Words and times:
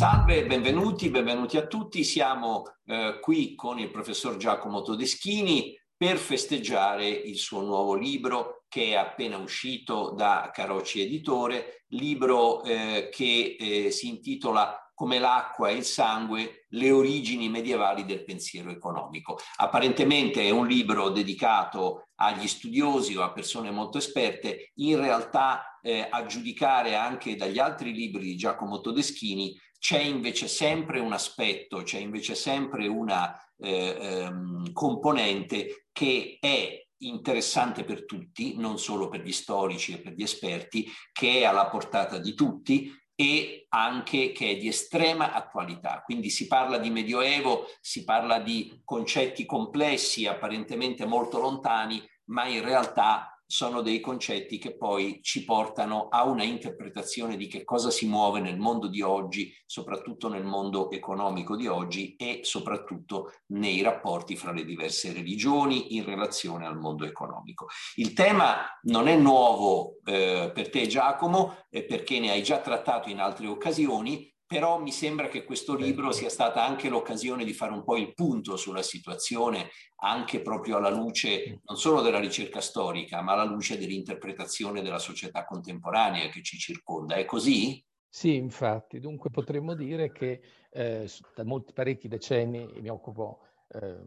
Salve, 0.00 0.46
benvenuti, 0.46 1.10
benvenuti 1.10 1.58
a 1.58 1.66
tutti. 1.66 2.04
Siamo 2.04 2.62
eh, 2.86 3.18
qui 3.20 3.54
con 3.54 3.78
il 3.78 3.90
professor 3.90 4.38
Giacomo 4.38 4.80
Todeschini 4.80 5.78
per 5.94 6.16
festeggiare 6.16 7.06
il 7.06 7.36
suo 7.36 7.60
nuovo 7.60 7.94
libro 7.96 8.64
che 8.66 8.92
è 8.92 8.94
appena 8.94 9.36
uscito 9.36 10.14
da 10.16 10.48
Carocci 10.54 11.02
Editore, 11.02 11.84
libro 11.88 12.62
eh, 12.64 13.10
che 13.12 13.56
eh, 13.60 13.90
si 13.90 14.08
intitola 14.08 14.90
come 14.94 15.18
l'acqua 15.18 15.68
e 15.68 15.76
il 15.76 15.84
sangue, 15.84 16.64
le 16.70 16.90
origini 16.90 17.50
medievali 17.50 18.06
del 18.06 18.24
pensiero 18.24 18.70
economico. 18.70 19.38
Apparentemente 19.56 20.42
è 20.42 20.48
un 20.48 20.66
libro 20.66 21.10
dedicato 21.10 22.08
agli 22.16 22.48
studiosi 22.48 23.16
o 23.16 23.22
a 23.22 23.32
persone 23.32 23.70
molto 23.70 23.98
esperte, 23.98 24.72
in 24.76 24.98
realtà 24.98 25.78
eh, 25.82 26.06
a 26.08 26.24
giudicare 26.24 26.94
anche 26.94 27.36
dagli 27.36 27.58
altri 27.58 27.92
libri 27.92 28.24
di 28.24 28.36
Giacomo 28.36 28.80
Todeschini 28.80 29.54
c'è 29.80 29.98
invece 29.98 30.46
sempre 30.46 31.00
un 31.00 31.14
aspetto, 31.14 31.82
c'è 31.82 31.98
invece 31.98 32.34
sempre 32.34 32.86
una 32.86 33.34
eh, 33.56 33.96
ehm, 33.98 34.72
componente 34.72 35.86
che 35.90 36.36
è 36.38 36.86
interessante 36.98 37.82
per 37.82 38.04
tutti, 38.04 38.56
non 38.56 38.78
solo 38.78 39.08
per 39.08 39.22
gli 39.22 39.32
storici 39.32 39.94
e 39.94 40.00
per 40.00 40.12
gli 40.12 40.22
esperti, 40.22 40.86
che 41.10 41.40
è 41.40 41.44
alla 41.44 41.70
portata 41.70 42.18
di 42.18 42.34
tutti 42.34 42.94
e 43.14 43.64
anche 43.70 44.32
che 44.32 44.50
è 44.50 44.56
di 44.58 44.68
estrema 44.68 45.32
attualità. 45.32 46.02
Quindi 46.04 46.28
si 46.28 46.46
parla 46.46 46.76
di 46.76 46.90
Medioevo, 46.90 47.66
si 47.80 48.04
parla 48.04 48.38
di 48.38 48.82
concetti 48.84 49.46
complessi, 49.46 50.26
apparentemente 50.26 51.06
molto 51.06 51.40
lontani, 51.40 52.06
ma 52.26 52.46
in 52.46 52.62
realtà 52.62 53.29
sono 53.50 53.80
dei 53.80 53.98
concetti 53.98 54.58
che 54.58 54.76
poi 54.76 55.18
ci 55.22 55.44
portano 55.44 56.06
a 56.08 56.22
una 56.22 56.44
interpretazione 56.44 57.36
di 57.36 57.48
che 57.48 57.64
cosa 57.64 57.90
si 57.90 58.06
muove 58.06 58.38
nel 58.38 58.56
mondo 58.56 58.86
di 58.86 59.02
oggi, 59.02 59.52
soprattutto 59.66 60.28
nel 60.28 60.44
mondo 60.44 60.88
economico 60.92 61.56
di 61.56 61.66
oggi 61.66 62.14
e 62.14 62.40
soprattutto 62.42 63.32
nei 63.46 63.82
rapporti 63.82 64.36
fra 64.36 64.52
le 64.52 64.64
diverse 64.64 65.12
religioni 65.12 65.96
in 65.96 66.04
relazione 66.04 66.64
al 66.64 66.78
mondo 66.78 67.04
economico. 67.04 67.66
Il 67.96 68.12
tema 68.12 68.78
non 68.82 69.08
è 69.08 69.16
nuovo 69.16 69.96
eh, 70.04 70.52
per 70.54 70.70
te 70.70 70.86
Giacomo, 70.86 71.56
eh, 71.70 71.84
perché 71.84 72.20
ne 72.20 72.30
hai 72.30 72.44
già 72.44 72.60
trattato 72.60 73.08
in 73.08 73.18
altre 73.18 73.48
occasioni, 73.48 74.32
però 74.50 74.80
mi 74.80 74.90
sembra 74.90 75.28
che 75.28 75.44
questo 75.44 75.76
libro 75.76 76.10
sia 76.10 76.28
stata 76.28 76.66
anche 76.66 76.88
l'occasione 76.88 77.44
di 77.44 77.52
fare 77.52 77.72
un 77.72 77.84
po' 77.84 77.96
il 77.96 78.12
punto 78.14 78.56
sulla 78.56 78.82
situazione, 78.82 79.68
anche 79.98 80.42
proprio 80.42 80.78
alla 80.78 80.90
luce 80.90 81.60
non 81.64 81.76
solo 81.76 82.02
della 82.02 82.18
ricerca 82.18 82.60
storica, 82.60 83.22
ma 83.22 83.34
alla 83.34 83.44
luce 83.44 83.78
dell'interpretazione 83.78 84.82
della 84.82 84.98
società 84.98 85.44
contemporanea 85.44 86.28
che 86.30 86.42
ci 86.42 86.58
circonda. 86.58 87.14
È 87.14 87.24
così? 87.26 87.80
Sì, 88.08 88.34
infatti. 88.34 88.98
Dunque 88.98 89.30
potremmo 89.30 89.76
dire 89.76 90.10
che 90.10 90.40
eh, 90.68 91.08
da 91.32 91.44
molti 91.44 91.72
parecchi 91.72 92.08
decenni 92.08 92.68
mi 92.80 92.88
occupo, 92.88 93.42
eh, 93.68 93.98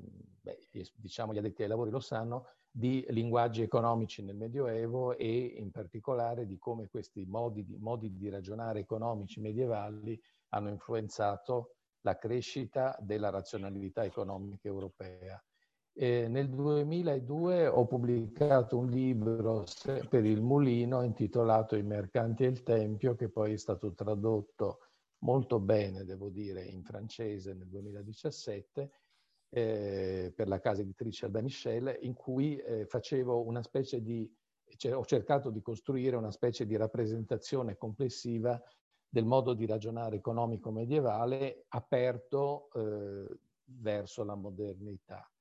beh, 0.41 0.59
diciamo 0.95 1.33
gli 1.33 1.37
addetti 1.37 1.61
ai 1.61 1.69
lavori 1.69 1.89
lo 1.89 2.01
sanno, 2.01 2.47
di 2.75 3.05
linguaggi 3.09 3.61
economici 3.61 4.23
nel 4.23 4.35
Medioevo 4.35 5.15
e 5.15 5.53
in 5.57 5.69
particolare 5.69 6.47
di 6.47 6.57
come 6.57 6.89
questi 6.89 7.23
modi 7.23 7.63
di, 7.63 7.77
modi 7.77 8.15
di 8.17 8.29
ragionare 8.29 8.79
economici 8.79 9.39
medievali 9.39 10.19
hanno 10.53 10.69
influenzato 10.69 11.75
la 12.01 12.17
crescita 12.17 12.95
della 12.99 13.29
razionalità 13.29 14.03
economica 14.03 14.67
europea. 14.67 15.41
E 15.95 16.27
nel 16.27 16.49
2002 16.49 17.67
ho 17.67 17.85
pubblicato 17.85 18.77
un 18.77 18.89
libro 18.89 19.65
per 20.09 20.25
il 20.25 20.41
Mulino 20.41 21.03
intitolato 21.03 21.75
I 21.75 21.83
mercanti 21.83 22.43
e 22.43 22.47
il 22.47 22.63
Tempio, 22.63 23.15
che 23.15 23.29
poi 23.29 23.53
è 23.53 23.57
stato 23.57 23.93
tradotto 23.93 24.79
molto 25.19 25.59
bene, 25.59 26.03
devo 26.03 26.29
dire, 26.29 26.63
in 26.63 26.83
francese 26.83 27.53
nel 27.53 27.67
2017 27.67 28.91
eh, 29.49 30.33
per 30.35 30.47
la 30.47 30.59
casa 30.59 30.81
editrice 30.81 31.25
Albert 31.25 31.45
Michel, 31.45 31.97
in 32.01 32.13
cui 32.13 32.57
eh, 32.57 32.85
facevo 32.85 33.45
una 33.45 33.61
specie 33.61 34.01
di, 34.01 34.29
cioè, 34.77 34.95
ho 34.95 35.05
cercato 35.05 35.51
di 35.51 35.61
costruire 35.61 36.15
una 36.15 36.31
specie 36.31 36.65
di 36.65 36.75
rappresentazione 36.75 37.77
complessiva 37.77 38.61
del 39.13 39.25
modo 39.25 39.53
di 39.53 39.67
ragionare 39.67 40.15
economico 40.15 40.71
medievale 40.71 41.65
aperto 41.67 42.71
eh, 42.73 43.37
verso 43.65 44.23
la 44.23 44.33
modernità. 44.33 45.31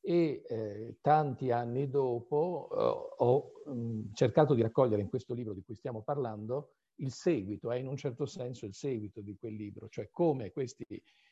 E 0.00 0.42
eh, 0.48 0.96
tanti 1.00 1.52
anni 1.52 1.88
dopo 1.88 2.68
eh, 2.72 3.14
ho 3.18 3.52
mh, 3.66 4.14
cercato 4.14 4.52
di 4.54 4.62
raccogliere 4.62 5.00
in 5.00 5.08
questo 5.08 5.32
libro 5.32 5.54
di 5.54 5.62
cui 5.62 5.76
stiamo 5.76 6.02
parlando 6.02 6.72
il 6.96 7.12
seguito, 7.12 7.70
è 7.70 7.76
in 7.76 7.86
un 7.86 7.96
certo 7.96 8.26
senso 8.26 8.66
il 8.66 8.74
seguito 8.74 9.20
di 9.20 9.36
quel 9.36 9.54
libro, 9.54 9.88
cioè 9.88 10.10
come 10.10 10.50
questi 10.50 10.84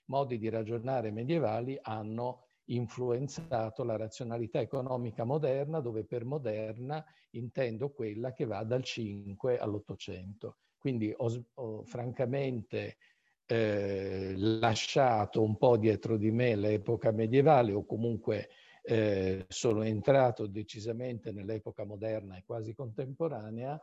modi 0.05 0.39
di 0.39 0.49
ragionare 0.49 1.11
medievali 1.11 1.77
hanno 1.83 2.45
influenzato 2.67 3.83
la 3.83 3.97
razionalità 3.97 4.61
economica 4.61 5.25
moderna, 5.25 5.81
dove 5.81 6.05
per 6.05 6.25
moderna 6.25 7.05
intendo 7.31 7.91
quella 7.91 8.33
che 8.33 8.45
va 8.45 8.63
dal 8.63 8.85
5 8.85 9.59
all'Ottocento. 9.59 10.59
Quindi 10.78 11.12
ho, 11.16 11.44
ho 11.55 11.84
francamente 11.84 12.97
eh, 13.47 14.34
lasciato 14.37 15.43
un 15.43 15.56
po' 15.56 15.77
dietro 15.77 16.16
di 16.16 16.31
me 16.31 16.55
l'epoca 16.55 17.11
medievale 17.11 17.72
o 17.72 17.84
comunque 17.84 18.50
eh, 18.83 19.44
sono 19.49 19.83
entrato 19.83 20.47
decisamente 20.47 21.33
nell'epoca 21.33 21.84
moderna 21.84 22.37
e 22.37 22.44
quasi 22.44 22.75
contemporanea 22.75 23.81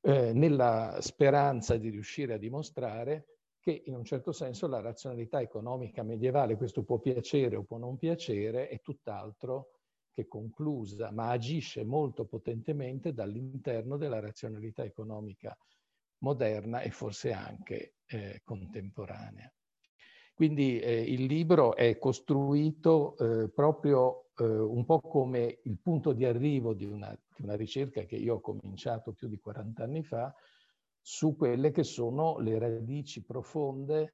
eh, 0.00 0.32
nella 0.32 0.98
speranza 1.00 1.76
di 1.76 1.90
riuscire 1.90 2.34
a 2.34 2.38
dimostrare 2.38 3.26
che 3.60 3.82
in 3.86 3.94
un 3.94 4.04
certo 4.04 4.32
senso 4.32 4.66
la 4.66 4.80
razionalità 4.80 5.40
economica 5.40 6.02
medievale, 6.02 6.56
questo 6.56 6.82
può 6.82 6.98
piacere 6.98 7.54
o 7.54 7.62
può 7.62 7.78
non 7.78 7.96
piacere, 7.96 8.66
è 8.66 8.80
tutt'altro 8.80 9.70
che 10.12 10.26
conclusa, 10.26 11.12
ma 11.12 11.30
agisce 11.30 11.84
molto 11.84 12.24
potentemente 12.24 13.12
dall'interno 13.12 13.96
della 13.96 14.18
razionalità 14.18 14.82
economica 14.82 15.56
moderna 16.22 16.80
e 16.80 16.90
forse 16.90 17.32
anche 17.32 17.94
eh, 18.06 18.40
contemporanea. 18.44 19.52
Quindi 20.34 20.80
eh, 20.80 21.02
il 21.02 21.24
libro 21.26 21.76
è 21.76 21.98
costruito 21.98 23.16
eh, 23.18 23.50
proprio 23.50 24.30
eh, 24.38 24.44
un 24.44 24.84
po' 24.84 25.00
come 25.00 25.60
il 25.64 25.78
punto 25.78 26.12
di 26.12 26.24
arrivo 26.24 26.72
di 26.74 26.86
una, 26.86 27.16
di 27.36 27.42
una, 27.42 27.54
ricerca 27.54 28.02
che 28.04 28.16
io 28.16 28.36
ho 28.36 28.40
cominciato 28.40 29.12
più 29.12 29.28
di 29.28 29.38
40 29.38 29.84
anni 29.84 30.02
fa 30.02 30.34
su 31.00 31.36
quelle 31.36 31.70
che 31.70 31.84
sono 31.84 32.38
le 32.38 32.58
radici 32.58 33.22
profonde 33.24 34.12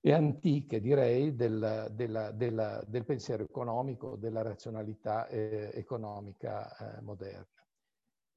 e 0.00 0.12
antiche, 0.12 0.80
direi, 0.80 1.34
del, 1.34 1.88
della, 1.92 2.30
della, 2.30 2.82
del 2.86 3.04
pensiero 3.04 3.44
economico, 3.44 4.16
della 4.16 4.42
razionalità 4.42 5.26
eh, 5.28 5.70
economica 5.74 6.96
eh, 6.96 7.00
moderna. 7.02 7.57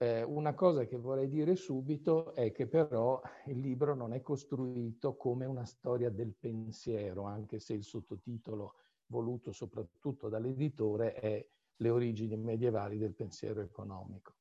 Eh, 0.01 0.23
una 0.23 0.55
cosa 0.55 0.85
che 0.85 0.97
vorrei 0.97 1.29
dire 1.29 1.55
subito 1.55 2.33
è 2.33 2.51
che 2.51 2.65
però 2.65 3.21
il 3.45 3.59
libro 3.59 3.93
non 3.93 4.13
è 4.13 4.21
costruito 4.23 5.15
come 5.15 5.45
una 5.45 5.63
storia 5.63 6.09
del 6.09 6.33
pensiero, 6.33 7.25
anche 7.25 7.59
se 7.59 7.73
il 7.73 7.83
sottotitolo 7.83 8.73
voluto 9.05 9.51
soprattutto 9.51 10.27
dall'editore 10.27 11.13
è 11.13 11.47
Le 11.75 11.89
origini 11.91 12.35
medievali 12.35 12.97
del 12.97 13.13
pensiero 13.13 13.61
economico. 13.61 14.33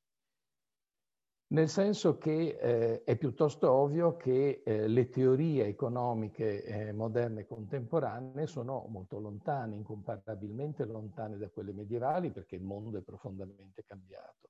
Nel 1.49 1.69
senso 1.69 2.17
che 2.17 2.57
eh, 2.59 3.03
è 3.03 3.15
piuttosto 3.15 3.71
ovvio 3.71 4.15
che 4.15 4.63
eh, 4.65 4.87
le 4.87 5.09
teorie 5.09 5.67
economiche 5.67 6.63
eh, 6.63 6.91
moderne 6.91 7.41
e 7.41 7.45
contemporanee 7.45 8.47
sono 8.47 8.87
molto 8.89 9.19
lontane, 9.19 9.75
incomparabilmente 9.75 10.85
lontane 10.85 11.37
da 11.37 11.49
quelle 11.49 11.71
medievali, 11.71 12.31
perché 12.31 12.55
il 12.55 12.63
mondo 12.63 12.97
è 12.97 13.01
profondamente 13.01 13.83
cambiato. 13.85 14.49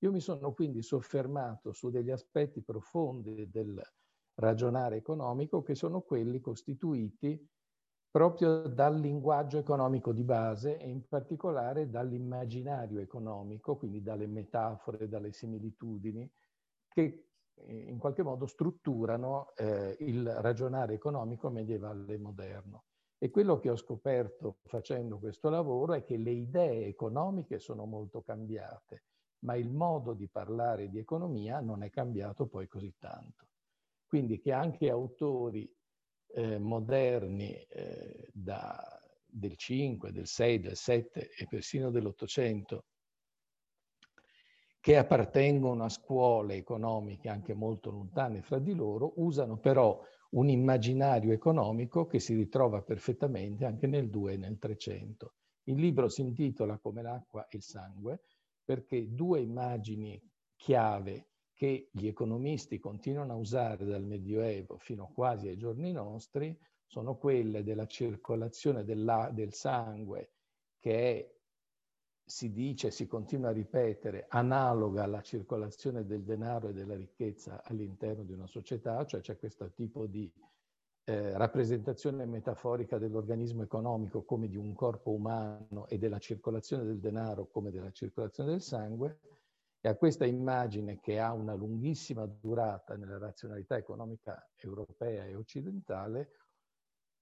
Io 0.00 0.10
mi 0.12 0.20
sono 0.20 0.52
quindi 0.52 0.82
soffermato 0.82 1.72
su 1.72 1.88
degli 1.88 2.10
aspetti 2.10 2.60
profondi 2.62 3.48
del 3.50 3.82
ragionare 4.34 4.96
economico 4.96 5.62
che 5.62 5.74
sono 5.74 6.02
quelli 6.02 6.40
costituiti 6.40 7.48
proprio 8.10 8.62
dal 8.68 8.98
linguaggio 8.98 9.58
economico 9.58 10.12
di 10.12 10.22
base 10.22 10.78
e 10.78 10.88
in 10.88 11.06
particolare 11.06 11.88
dall'immaginario 11.88 13.00
economico, 13.00 13.76
quindi 13.76 14.02
dalle 14.02 14.26
metafore, 14.26 15.08
dalle 15.08 15.32
similitudini, 15.32 16.30
che 16.88 17.28
eh, 17.54 17.74
in 17.88 17.98
qualche 17.98 18.22
modo 18.22 18.46
strutturano 18.46 19.52
eh, 19.56 19.96
il 20.00 20.30
ragionare 20.40 20.94
economico 20.94 21.50
medievale 21.50 22.14
e 22.14 22.18
moderno. 22.18 22.84
E 23.18 23.30
quello 23.30 23.58
che 23.58 23.70
ho 23.70 23.76
scoperto 23.76 24.58
facendo 24.64 25.18
questo 25.18 25.48
lavoro 25.48 25.94
è 25.94 26.04
che 26.04 26.18
le 26.18 26.32
idee 26.32 26.86
economiche 26.86 27.58
sono 27.58 27.86
molto 27.86 28.22
cambiate 28.22 29.04
ma 29.46 29.54
il 29.54 29.70
modo 29.70 30.12
di 30.12 30.28
parlare 30.28 30.88
di 30.88 30.98
economia 30.98 31.60
non 31.60 31.84
è 31.84 31.88
cambiato 31.88 32.46
poi 32.46 32.66
così 32.66 32.92
tanto. 32.98 33.46
Quindi 34.04 34.40
che 34.40 34.52
anche 34.52 34.90
autori 34.90 35.72
eh, 36.34 36.58
moderni 36.58 37.54
eh, 37.54 38.28
da, 38.32 38.76
del 39.24 39.56
5, 39.56 40.10
del 40.10 40.26
6, 40.26 40.60
del 40.60 40.76
7 40.76 41.30
e 41.30 41.46
persino 41.48 41.90
dell'Ottocento 41.90 42.86
che 44.80 44.96
appartengono 44.96 45.84
a 45.84 45.88
scuole 45.88 46.54
economiche 46.54 47.28
anche 47.28 47.54
molto 47.54 47.90
lontane 47.90 48.42
fra 48.42 48.58
di 48.58 48.74
loro, 48.74 49.12
usano 49.16 49.58
però 49.58 50.00
un 50.30 50.48
immaginario 50.48 51.32
economico 51.32 52.06
che 52.06 52.18
si 52.18 52.34
ritrova 52.34 52.82
perfettamente 52.82 53.64
anche 53.64 53.86
nel 53.86 54.10
2 54.10 54.32
e 54.32 54.36
nel 54.36 54.58
300. 54.58 55.34
Il 55.64 55.76
libro 55.76 56.08
si 56.08 56.20
intitola 56.20 56.78
Come 56.78 57.02
l'acqua 57.02 57.46
e 57.48 57.56
il 57.56 57.62
sangue 57.62 58.20
perché 58.66 59.14
due 59.14 59.40
immagini 59.40 60.20
chiave 60.56 61.28
che 61.54 61.88
gli 61.92 62.08
economisti 62.08 62.80
continuano 62.80 63.32
a 63.32 63.36
usare 63.36 63.84
dal 63.84 64.04
Medioevo 64.04 64.76
fino 64.76 65.10
quasi 65.14 65.48
ai 65.48 65.56
giorni 65.56 65.92
nostri 65.92 66.58
sono 66.84 67.16
quelle 67.16 67.62
della 67.62 67.86
circolazione 67.86 68.84
della, 68.84 69.30
del 69.32 69.54
sangue 69.54 70.32
che 70.80 71.12
è, 71.12 71.34
si 72.24 72.52
dice, 72.52 72.90
si 72.90 73.06
continua 73.06 73.50
a 73.50 73.52
ripetere, 73.52 74.26
analoga 74.28 75.04
alla 75.04 75.22
circolazione 75.22 76.04
del 76.04 76.24
denaro 76.24 76.68
e 76.68 76.72
della 76.72 76.96
ricchezza 76.96 77.62
all'interno 77.64 78.24
di 78.24 78.32
una 78.32 78.48
società, 78.48 79.04
cioè 79.06 79.20
c'è 79.20 79.38
questo 79.38 79.72
tipo 79.72 80.06
di 80.06 80.30
eh, 81.08 81.38
rappresentazione 81.38 82.26
metaforica 82.26 82.98
dell'organismo 82.98 83.62
economico 83.62 84.24
come 84.24 84.48
di 84.48 84.56
un 84.56 84.74
corpo 84.74 85.12
umano 85.12 85.86
e 85.86 85.98
della 85.98 86.18
circolazione 86.18 86.82
del 86.82 86.98
denaro 86.98 87.46
come 87.46 87.70
della 87.70 87.92
circolazione 87.92 88.50
del 88.50 88.60
sangue, 88.60 89.20
e 89.80 89.88
a 89.88 89.94
questa 89.94 90.24
immagine 90.24 90.98
che 90.98 91.20
ha 91.20 91.32
una 91.32 91.54
lunghissima 91.54 92.26
durata 92.26 92.96
nella 92.96 93.18
razionalità 93.18 93.76
economica 93.76 94.50
europea 94.56 95.24
e 95.26 95.36
occidentale, 95.36 96.30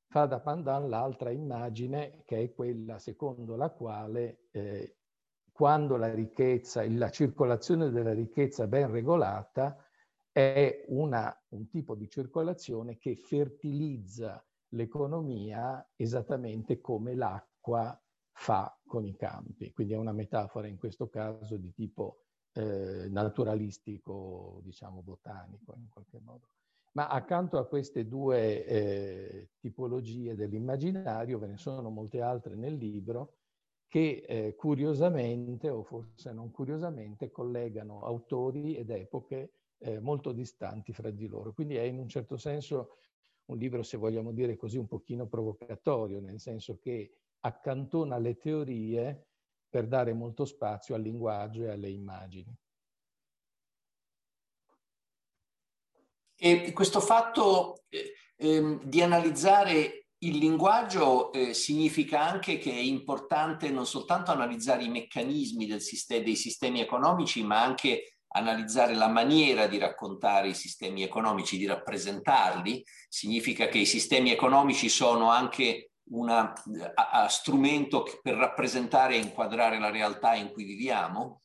fa 0.09 0.25
da 0.25 0.41
pandan 0.41 0.89
l'altra 0.89 1.31
immagine 1.31 2.23
che 2.25 2.41
è 2.41 2.55
quella 2.55 2.99
secondo 2.99 3.55
la 3.55 3.69
quale 3.69 4.47
eh, 4.53 4.97
quando 5.53 5.97
la 5.97 6.13
ricchezza, 6.13 6.89
la 6.89 7.11
circolazione 7.11 7.91
della 7.91 8.15
ricchezza 8.15 8.67
ben 8.67 8.91
regolata 8.91 9.77
è 10.35 10.85
una, 10.89 11.33
un 11.51 11.69
tipo 11.69 11.95
di 11.95 12.09
circolazione 12.09 12.99
che 12.99 13.15
fertilizza 13.15 14.45
l'economia 14.71 15.89
esattamente 15.95 16.81
come 16.81 17.15
l'acqua 17.15 17.97
fa 18.33 18.77
con 18.85 19.07
i 19.07 19.15
campi. 19.15 19.73
Quindi 19.73 19.93
è 19.93 19.97
una 19.97 20.11
metafora 20.11 20.67
in 20.67 20.77
questo 20.77 21.09
caso 21.09 21.57
di 21.57 21.73
tipo 21.73 22.25
eh, 22.55 23.07
naturalistico, 23.11 24.59
diciamo 24.65 25.03
botanico 25.03 25.77
in 25.77 25.87
qualche 25.89 26.19
modo. 26.19 26.49
Ma 26.95 27.07
accanto 27.07 27.57
a 27.57 27.69
queste 27.69 28.09
due 28.09 28.67
eh, 28.67 29.51
tipologie 29.61 30.35
dell'immaginario 30.35 31.39
ve 31.39 31.47
ne 31.47 31.59
sono 31.59 31.91
molte 31.91 32.21
altre 32.21 32.57
nel 32.57 32.75
libro 32.75 33.35
che 33.87 34.25
eh, 34.27 34.57
curiosamente, 34.57 35.69
o 35.69 35.85
forse 35.85 36.33
non 36.33 36.51
curiosamente, 36.51 37.31
collegano 37.31 38.03
autori 38.03 38.75
ed 38.75 38.91
epoche 38.91 39.53
eh, 39.79 40.00
molto 40.00 40.32
distanti 40.32 40.93
fra 40.93 41.11
di 41.11 41.26
loro. 41.26 41.53
Quindi 41.53 41.76
è 41.76 41.82
in 41.82 41.99
un 41.99 42.09
certo 42.09 42.37
senso 42.37 42.97
un 43.47 43.59
libro, 43.59 43.82
se 43.82 43.97
vogliamo 43.97 44.32
dire 44.32 44.56
così, 44.56 44.79
un 44.79 44.87
pochino 44.87 45.26
provocatorio, 45.26 46.21
nel 46.21 46.41
senso 46.41 46.79
che 46.79 47.19
accantona 47.41 48.19
le 48.19 48.37
teorie 48.37 49.26
per 49.69 49.87
dare 49.87 50.12
molto 50.12 50.44
spazio 50.44 50.94
al 50.94 51.03
linguaggio 51.03 51.65
e 51.65 51.71
alle 51.71 51.91
immagini. 51.91 52.56
E 56.37 56.73
questo 56.73 57.00
fatto 57.00 57.85
eh, 57.88 58.15
ehm, 58.37 58.85
di 58.85 59.03
analizzare 59.03 60.09
il 60.19 60.38
linguaggio 60.38 61.32
eh, 61.32 61.55
significa 61.55 62.21
anche 62.21 62.59
che 62.59 62.73
è 62.73 62.79
importante 62.79 63.69
non 63.71 63.87
soltanto 63.87 64.31
analizzare 64.31 64.85
i 64.85 64.88
meccanismi 64.88 65.67
del 65.67 65.82
dei 66.09 66.37
sistemi 66.37 66.81
economici, 66.81 67.43
ma 67.43 67.62
anche 67.62 68.13
analizzare 68.37 68.95
la 68.95 69.09
maniera 69.09 69.67
di 69.67 69.79
raccontare 69.79 70.49
i 70.49 70.55
sistemi 70.55 71.03
economici, 71.03 71.57
di 71.57 71.67
rappresentarli. 71.67 72.85
Significa 73.09 73.67
che 73.67 73.79
i 73.79 73.87
sistemi 73.87 74.31
economici 74.31 74.89
sono 74.89 75.31
anche 75.31 75.91
uno 76.11 76.53
strumento 77.29 78.05
per 78.23 78.35
rappresentare 78.35 79.15
e 79.15 79.21
inquadrare 79.21 79.79
la 79.79 79.91
realtà 79.91 80.35
in 80.35 80.53
cui 80.53 80.65
viviamo? 80.65 81.41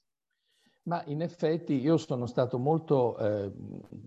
Ma 0.83 1.03
in 1.05 1.21
effetti 1.21 1.79
io 1.79 1.97
sono 1.97 2.25
stato 2.25 2.57
molto, 2.57 3.17
eh, 3.19 3.51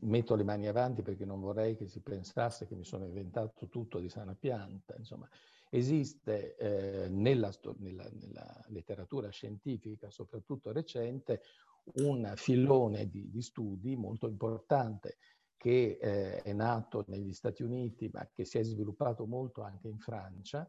metto 0.00 0.34
le 0.34 0.42
mani 0.42 0.66
avanti 0.66 1.02
perché 1.02 1.24
non 1.24 1.40
vorrei 1.40 1.76
che 1.76 1.86
si 1.86 2.00
pensasse 2.00 2.66
che 2.66 2.74
mi 2.74 2.84
sono 2.84 3.04
inventato 3.04 3.68
tutto 3.68 4.00
di 4.00 4.08
sana 4.08 4.34
pianta, 4.34 4.94
insomma, 4.98 5.28
esiste 5.70 6.56
eh, 6.56 7.08
nella, 7.08 7.50
nella, 7.78 8.08
nella, 8.12 8.64
letteratura 8.68 9.30
scientifica, 9.30 10.10
soprattutto 10.10 10.72
recente, 10.72 11.42
un 11.94 12.32
filone 12.36 13.08
di, 13.08 13.30
di 13.30 13.42
studi 13.42 13.96
molto 13.96 14.28
importante 14.28 15.16
che 15.56 15.98
eh, 16.00 16.42
è 16.42 16.52
nato 16.52 17.04
negli 17.06 17.32
Stati 17.32 17.62
Uniti 17.62 18.10
ma 18.12 18.28
che 18.32 18.44
si 18.44 18.58
è 18.58 18.64
sviluppato 18.64 19.26
molto 19.26 19.62
anche 19.62 19.88
in 19.88 19.98
Francia, 19.98 20.68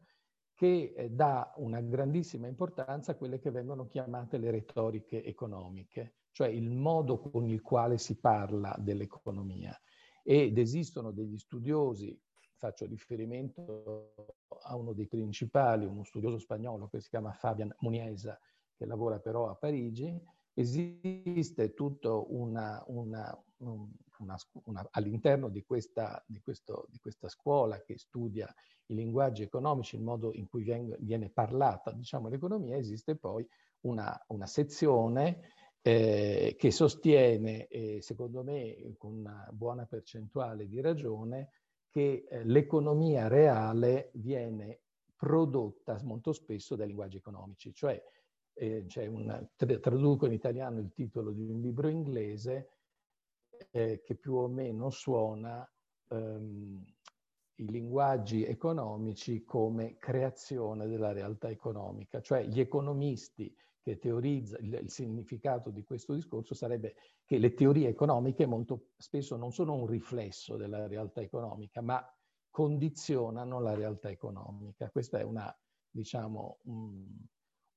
che 0.53 0.93
eh, 0.95 1.09
dà 1.09 1.51
una 1.57 1.81
grandissima 1.81 2.47
importanza 2.47 3.11
a 3.11 3.15
quelle 3.15 3.39
che 3.39 3.49
vengono 3.49 3.87
chiamate 3.87 4.37
le 4.37 4.51
retoriche 4.51 5.23
economiche, 5.23 6.17
cioè 6.31 6.47
il 6.47 6.69
modo 6.69 7.19
con 7.19 7.47
il 7.47 7.61
quale 7.61 7.97
si 7.97 8.19
parla 8.19 8.75
dell'economia. 8.79 9.75
Ed 10.23 10.57
esistono 10.57 11.11
degli 11.11 11.37
studiosi, 11.37 12.17
faccio 12.55 12.85
riferimento 12.85 14.13
a 14.65 14.75
uno 14.75 14.93
dei 14.93 15.07
principali, 15.07 15.85
uno 15.85 16.03
studioso 16.03 16.37
spagnolo 16.37 16.87
che 16.87 17.01
si 17.01 17.09
chiama 17.09 17.33
Fabian 17.33 17.73
Muniesa, 17.79 18.39
che 18.75 18.85
lavora 18.85 19.19
però 19.19 19.49
a 19.49 19.55
Parigi, 19.55 20.17
esiste 20.53 21.73
tutto 21.73 22.27
una, 22.29 22.83
una, 22.87 23.43
una, 23.57 24.37
una, 24.65 24.87
all'interno 24.91 25.49
di 25.49 25.63
questa, 25.63 26.23
di, 26.27 26.39
questo, 26.41 26.87
di 26.89 26.99
questa, 26.99 27.27
scuola 27.27 27.81
che 27.81 27.97
studia 27.97 28.53
i 28.87 28.95
linguaggi 28.95 29.43
economici, 29.43 29.95
il 29.95 30.03
modo 30.03 30.31
in 30.33 30.47
cui 30.47 30.63
viene, 30.63 30.95
viene 30.99 31.29
parlata 31.29 31.91
diciamo, 31.91 32.27
l'economia, 32.27 32.77
esiste 32.77 33.15
poi 33.15 33.47
una, 33.81 34.17
sezione 34.45 35.51
eh, 35.81 36.55
che 36.57 36.71
sostiene, 36.71 37.67
eh, 37.67 38.01
secondo 38.01 38.43
me 38.43 38.93
con 38.97 39.13
una 39.13 39.47
buona 39.51 39.85
percentuale 39.85 40.67
di 40.67 40.79
ragione, 40.81 41.49
che 41.89 42.25
eh, 42.27 42.43
l'economia 42.45 43.27
reale 43.27 44.09
viene 44.13 44.79
prodotta 45.15 45.99
molto 46.03 46.33
spesso 46.33 46.75
dai 46.75 46.87
linguaggi 46.87 47.17
economici, 47.17 47.73
cioè 47.73 48.01
eh, 48.53 48.85
un, 49.07 49.49
traduco 49.55 50.25
in 50.25 50.33
italiano 50.33 50.79
il 50.79 50.91
titolo 50.93 51.31
di 51.31 51.43
un 51.43 51.59
libro 51.59 51.87
inglese 51.87 52.71
eh, 53.71 54.01
che 54.03 54.15
più 54.15 54.35
o 54.35 54.47
meno 54.47 54.89
suona 54.89 55.67
ehm, 56.09 56.85
i 57.55 57.69
linguaggi 57.69 58.43
economici 58.45 59.43
come 59.43 59.97
creazione 59.97 60.87
della 60.87 61.11
realtà 61.11 61.49
economica, 61.49 62.21
cioè 62.21 62.45
gli 62.45 62.59
economisti 62.59 63.55
che 63.81 63.99
teorizzano 63.99 64.65
il, 64.65 64.79
il 64.83 64.89
significato 64.89 65.69
di 65.69 65.83
questo 65.83 66.13
discorso 66.13 66.53
sarebbe 66.53 66.95
che 67.25 67.37
le 67.37 67.53
teorie 67.53 67.89
economiche 67.89 68.45
molto 68.45 68.91
spesso 68.97 69.35
non 69.35 69.51
sono 69.51 69.73
un 69.73 69.85
riflesso 69.85 70.55
della 70.55 70.87
realtà 70.87 71.21
economica, 71.21 71.81
ma 71.81 72.03
condizionano 72.49 73.59
la 73.59 73.73
realtà 73.73 74.09
economica. 74.09 74.89
Questo 74.89 75.17
è 75.17 75.23
una, 75.23 75.53
diciamo, 75.89 76.59
un, 76.63 77.05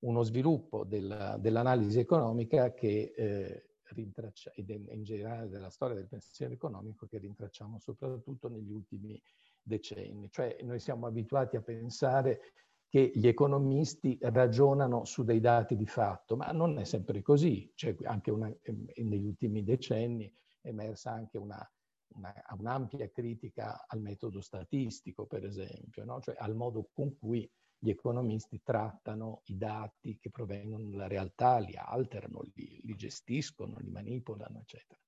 uno 0.06 0.22
sviluppo 0.22 0.84
della, 0.84 1.36
dell'analisi 1.38 1.98
economica 1.98 2.72
che 2.72 3.12
eh, 3.16 3.70
rintraccia, 3.90 4.52
ed 4.54 4.70
in 4.70 5.02
generale 5.02 5.48
della 5.48 5.70
storia 5.70 5.96
del 5.96 6.08
pensiero 6.08 6.52
economico 6.52 7.06
che 7.06 7.18
rintracciamo 7.18 7.78
soprattutto 7.78 8.48
negli 8.48 8.70
ultimi 8.70 9.20
decenni. 9.62 10.30
Cioè 10.30 10.58
noi 10.62 10.78
siamo 10.78 11.06
abituati 11.06 11.56
a 11.56 11.62
pensare 11.62 12.40
che 12.88 13.10
gli 13.14 13.26
economisti 13.26 14.16
ragionano 14.22 15.04
su 15.04 15.24
dei 15.24 15.40
dati 15.40 15.76
di 15.76 15.86
fatto, 15.86 16.36
ma 16.36 16.52
non 16.52 16.78
è 16.78 16.84
sempre 16.84 17.20
così. 17.20 17.70
Cioè, 17.74 17.96
anche 18.04 18.30
una, 18.30 18.52
negli 18.96 19.26
ultimi 19.26 19.64
decenni 19.64 20.32
è 20.60 20.68
emersa 20.68 21.12
anche 21.12 21.36
una, 21.36 21.68
una, 22.14 22.32
un'ampia 22.58 23.10
critica 23.10 23.84
al 23.88 24.00
metodo 24.00 24.40
statistico, 24.40 25.26
per 25.26 25.44
esempio, 25.44 26.04
no? 26.04 26.20
cioè 26.20 26.36
al 26.38 26.54
modo 26.54 26.88
con 26.92 27.16
cui 27.18 27.48
gli 27.78 27.90
economisti 27.90 28.60
trattano 28.62 29.42
i 29.46 29.56
dati 29.56 30.18
che 30.18 30.30
provengono 30.30 30.84
dalla 30.84 31.06
realtà, 31.06 31.58
li 31.58 31.74
alterano, 31.76 32.42
li, 32.54 32.80
li 32.82 32.94
gestiscono, 32.94 33.76
li 33.78 33.90
manipolano, 33.90 34.60
eccetera. 34.60 35.00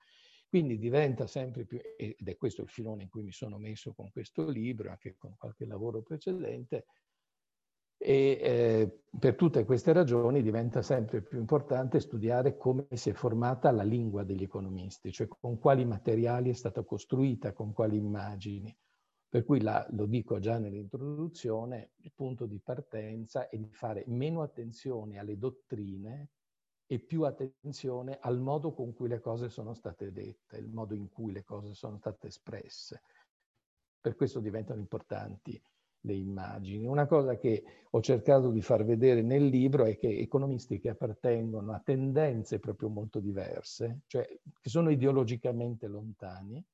Quindi 0.48 0.78
diventa 0.78 1.26
sempre 1.26 1.64
più, 1.66 1.78
ed 1.96 2.26
è 2.26 2.37
questo 2.37 2.62
il 2.62 2.68
filone 2.68 3.02
in 3.02 3.08
cui 3.10 3.22
mi 3.22 3.32
sono 3.32 3.58
messo 3.58 3.92
con 3.92 4.10
questo 4.10 4.48
libro, 4.48 4.88
anche 4.90 5.14
con 5.16 5.34
qualche 5.37 5.66
lavoro 5.66 6.02
precedente, 6.02 6.87
e 8.00 8.38
eh, 8.40 9.00
per 9.18 9.34
tutte 9.34 9.64
queste 9.64 9.92
ragioni 9.92 10.40
diventa 10.40 10.82
sempre 10.82 11.20
più 11.20 11.38
importante 11.38 11.98
studiare 11.98 12.56
come 12.56 12.87
si 12.92 13.10
è 13.10 13.12
formata 13.12 13.72
la 13.72 13.82
lingua 13.82 14.22
degli 14.22 14.44
economisti, 14.44 15.10
cioè 15.10 15.26
con 15.26 15.58
quali 15.58 15.84
materiali 15.84 16.50
è 16.50 16.54
stata 16.54 16.84
costruita, 16.84 17.52
con 17.52 17.72
quali 17.72 17.96
immagini. 17.96 18.75
Per 19.30 19.44
cui 19.44 19.61
la, 19.61 19.87
lo 19.90 20.06
dico 20.06 20.38
già 20.38 20.58
nell'introduzione, 20.58 21.90
il 21.97 22.12
punto 22.14 22.47
di 22.47 22.58
partenza 22.61 23.49
è 23.49 23.58
di 23.58 23.70
fare 23.70 24.04
meno 24.06 24.40
attenzione 24.40 25.18
alle 25.18 25.37
dottrine 25.37 26.30
e 26.87 26.99
più 26.99 27.25
attenzione 27.25 28.16
al 28.23 28.40
modo 28.40 28.73
con 28.73 28.94
cui 28.94 29.08
le 29.08 29.20
cose 29.20 29.50
sono 29.50 29.75
state 29.75 30.12
dette, 30.12 30.56
il 30.56 30.70
modo 30.70 30.94
in 30.94 31.11
cui 31.11 31.32
le 31.32 31.44
cose 31.44 31.75
sono 31.75 31.99
state 31.99 32.28
espresse. 32.28 33.02
Per 34.00 34.16
questo 34.16 34.40
diventano 34.40 34.80
importanti 34.80 35.61
le 36.00 36.14
immagini. 36.14 36.87
Una 36.87 37.06
cosa 37.06 37.37
che 37.37 37.62
ho 37.90 38.00
cercato 38.00 38.50
di 38.50 38.62
far 38.62 38.82
vedere 38.85 39.20
nel 39.20 39.44
libro 39.44 39.85
è 39.85 39.99
che 39.99 40.08
economisti 40.08 40.78
che 40.78 40.88
appartengono 40.88 41.73
a 41.73 41.82
tendenze 41.85 42.61
proprio 42.61 42.88
molto 42.88 43.20
diverse, 43.20 44.00
cioè 44.06 44.26
che 44.58 44.70
sono 44.70 44.88
ideologicamente 44.88 45.87
lontani, 45.87 46.64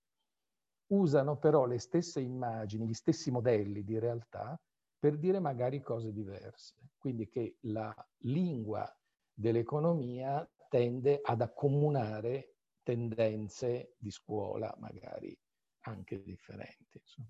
usano 0.99 1.37
però 1.37 1.67
le 1.67 1.79
stesse 1.79 2.21
immagini, 2.21 2.87
gli 2.87 2.95
stessi 2.95 3.31
modelli 3.31 3.85
di 3.85 3.99
realtà 3.99 4.59
per 4.99 5.19
dire 5.19 5.39
magari 5.39 5.83
cose 5.83 6.13
diverse. 6.13 6.75
Quindi 6.97 7.29
che 7.29 7.57
la 7.63 7.95
lingua 8.21 8.91
dell'economia 9.33 10.49
tende 10.69 11.21
ad 11.23 11.43
accomunare 11.43 12.55
tendenze 12.83 13.95
di 13.99 14.11
scuola 14.11 14.75
magari 14.79 15.37
anche 15.81 16.23
differenti. 16.23 16.99
Insomma. 16.99 17.29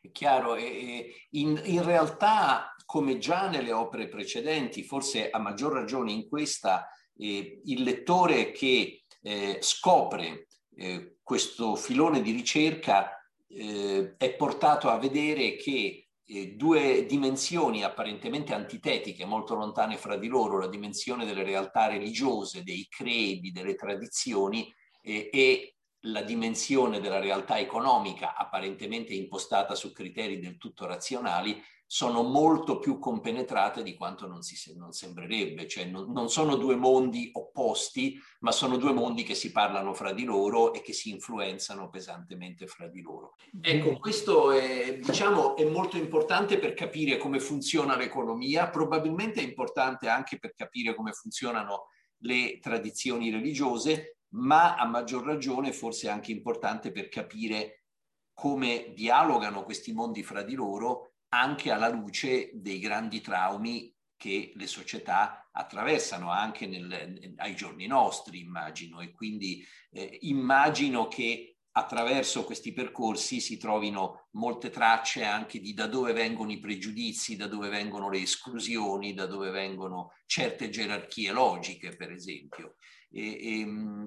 È 0.00 0.10
chiaro, 0.10 0.56
in, 0.56 1.60
in, 1.64 1.82
realtà 1.82 2.74
come 2.84 3.18
già 3.18 3.48
nelle 3.48 3.72
opere 3.72 4.08
precedenti, 4.08 4.82
forse 4.84 5.30
a 5.30 5.38
maggior 5.38 5.72
ragione 5.72 6.12
in 6.12 6.28
questa, 6.28 6.88
eh, 7.16 7.60
il 7.64 7.82
lettore 7.82 8.52
che 8.52 9.04
eh, 9.22 9.58
scopre 9.60 10.48
eh, 10.76 11.13
questo 11.24 11.74
filone 11.74 12.20
di 12.20 12.30
ricerca 12.30 13.18
eh, 13.48 14.14
è 14.16 14.34
portato 14.34 14.90
a 14.90 14.98
vedere 14.98 15.56
che 15.56 16.10
eh, 16.26 16.48
due 16.54 17.06
dimensioni 17.06 17.82
apparentemente 17.82 18.54
antitetiche, 18.54 19.24
molto 19.24 19.54
lontane 19.54 19.96
fra 19.96 20.16
di 20.16 20.28
loro, 20.28 20.58
la 20.58 20.68
dimensione 20.68 21.24
delle 21.24 21.42
realtà 21.42 21.86
religiose, 21.86 22.62
dei 22.62 22.86
credi, 22.88 23.50
delle 23.50 23.74
tradizioni 23.74 24.72
eh, 25.02 25.30
e 25.32 25.76
la 26.06 26.22
dimensione 26.22 27.00
della 27.00 27.20
realtà 27.20 27.58
economica, 27.58 28.36
apparentemente 28.36 29.14
impostata 29.14 29.74
su 29.74 29.92
criteri 29.92 30.38
del 30.38 30.58
tutto 30.58 30.86
razionali, 30.86 31.58
sono 31.94 32.24
molto 32.24 32.80
più 32.80 32.98
compenetrate 32.98 33.84
di 33.84 33.94
quanto 33.94 34.26
non, 34.26 34.42
si, 34.42 34.76
non 34.76 34.90
sembrerebbe, 34.90 35.68
cioè 35.68 35.84
non, 35.84 36.10
non, 36.10 36.28
sono 36.28 36.56
due 36.56 36.74
mondi 36.74 37.30
opposti, 37.34 38.20
ma 38.40 38.50
sono 38.50 38.78
due 38.78 38.92
mondi 38.92 39.22
che 39.22 39.36
si 39.36 39.52
parlano 39.52 39.94
fra 39.94 40.12
di 40.12 40.24
loro 40.24 40.72
e 40.72 40.80
che 40.80 40.92
si 40.92 41.10
influenzano 41.10 41.88
pesantemente 41.90 42.66
fra 42.66 42.88
di 42.88 43.00
loro. 43.00 43.36
Ecco, 43.60 43.96
questo 44.00 44.50
è, 44.50 44.98
diciamo, 44.98 45.54
è 45.54 45.64
molto 45.70 45.96
importante 45.96 46.58
per 46.58 46.74
capire 46.74 47.16
come 47.16 47.38
funziona 47.38 47.96
l'economia, 47.96 48.68
probabilmente 48.70 49.38
è 49.38 49.44
importante 49.44 50.08
anche 50.08 50.40
per 50.40 50.52
capire 50.52 50.96
come 50.96 51.12
funzionano 51.12 51.90
le 52.22 52.58
tradizioni 52.58 53.30
religiose, 53.30 54.16
ma 54.30 54.74
a 54.74 54.84
maggior 54.84 55.24
ragione 55.24 55.72
forse 55.72 56.08
è 56.08 56.10
anche 56.10 56.32
importante 56.32 56.90
per 56.90 57.08
capire 57.08 57.84
come 58.32 58.92
dialogano 58.96 59.62
questi 59.62 59.92
mondi 59.92 60.24
fra 60.24 60.42
di 60.42 60.54
loro 60.54 61.10
anche 61.40 61.70
alla 61.70 61.88
luce 61.88 62.50
dei 62.54 62.78
grandi 62.78 63.20
traumi 63.20 63.92
che 64.16 64.52
le 64.54 64.66
società 64.66 65.48
attraversano 65.52 66.30
anche 66.30 66.66
nel, 66.66 67.34
ai 67.36 67.54
giorni 67.54 67.86
nostri, 67.86 68.40
immagino. 68.40 69.00
E 69.00 69.12
quindi 69.12 69.64
eh, 69.90 70.18
immagino 70.22 71.08
che 71.08 71.56
attraverso 71.76 72.44
questi 72.44 72.72
percorsi 72.72 73.40
si 73.40 73.56
trovino 73.56 74.28
molte 74.32 74.70
tracce 74.70 75.24
anche 75.24 75.58
di 75.58 75.74
da 75.74 75.86
dove 75.86 76.12
vengono 76.12 76.52
i 76.52 76.60
pregiudizi, 76.60 77.36
da 77.36 77.48
dove 77.48 77.68
vengono 77.68 78.08
le 78.08 78.20
esclusioni, 78.20 79.12
da 79.12 79.26
dove 79.26 79.50
vengono 79.50 80.12
certe 80.26 80.68
gerarchie 80.68 81.32
logiche, 81.32 81.96
per 81.96 82.12
esempio. 82.12 82.76
E, 83.10 83.60
e, 83.60 83.64
mm, 83.66 84.06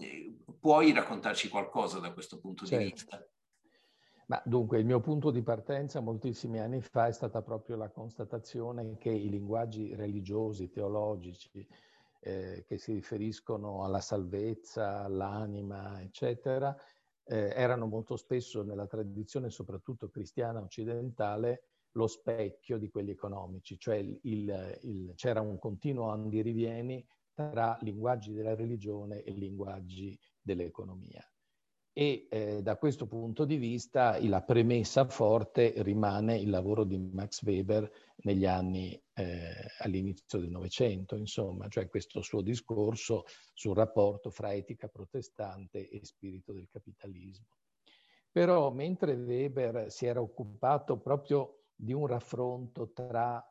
puoi 0.59 0.93
raccontarci 0.93 1.49
qualcosa 1.49 1.99
da 1.99 2.13
questo 2.13 2.39
punto 2.39 2.65
certo. 2.65 2.83
di 2.83 2.91
vista? 2.91 3.29
Ma 4.29 4.41
dunque, 4.43 4.79
il 4.79 4.85
mio 4.85 4.99
punto 4.99 5.31
di 5.31 5.41
partenza 5.41 6.01
moltissimi 6.01 6.59
anni 6.59 6.81
fa 6.81 7.07
è 7.07 7.13
stata 7.13 7.41
proprio 7.41 7.77
la 7.77 7.89
constatazione 7.89 8.97
che 8.97 9.09
i 9.09 9.29
linguaggi 9.29 9.95
religiosi, 9.95 10.69
teologici, 10.69 11.65
eh, 12.19 12.65
che 12.67 12.77
si 12.77 12.91
riferiscono 12.91 13.85
alla 13.85 14.01
salvezza, 14.01 15.03
all'anima, 15.03 16.01
eccetera, 16.01 16.75
eh, 17.23 17.53
erano 17.55 17.85
molto 17.85 18.17
spesso 18.17 18.63
nella 18.63 18.85
tradizione, 18.85 19.49
soprattutto 19.49 20.09
cristiana 20.09 20.59
occidentale, 20.59 21.63
lo 21.91 22.07
specchio 22.07 22.77
di 22.77 22.89
quelli 22.89 23.11
economici, 23.11 23.79
cioè 23.79 23.95
il, 23.95 24.19
il, 24.23 25.13
c'era 25.15 25.39
un 25.39 25.57
continuo 25.57 26.09
andirivieni 26.09 27.05
tra 27.33 27.77
linguaggi 27.81 28.33
della 28.33 28.55
religione 28.55 29.23
e 29.23 29.31
linguaggi 29.31 30.19
dell'economia 30.41 31.25
e 31.97 32.27
eh, 32.29 32.61
da 32.61 32.77
questo 32.77 33.07
punto 33.07 33.43
di 33.43 33.57
vista 33.57 34.19
la 34.21 34.43
premessa 34.43 35.07
forte 35.07 35.73
rimane 35.77 36.37
il 36.37 36.51
lavoro 36.51 36.83
di 36.83 36.95
Max 36.95 37.41
Weber 37.41 37.91
negli 38.17 38.45
anni 38.45 38.93
eh, 39.15 39.51
all'inizio 39.79 40.37
del 40.37 40.51
Novecento, 40.51 41.15
insomma, 41.15 41.67
cioè 41.69 41.89
questo 41.89 42.21
suo 42.21 42.41
discorso 42.41 43.23
sul 43.51 43.73
rapporto 43.75 44.29
fra 44.29 44.53
etica 44.53 44.89
protestante 44.89 45.89
e 45.89 46.05
spirito 46.05 46.53
del 46.53 46.67
capitalismo. 46.71 47.47
Però 48.31 48.71
mentre 48.71 49.15
Weber 49.15 49.89
si 49.89 50.05
era 50.05 50.21
occupato 50.21 50.99
proprio 50.99 51.63
di 51.73 51.93
un 51.93 52.05
raffronto 52.05 52.91
tra 52.91 53.43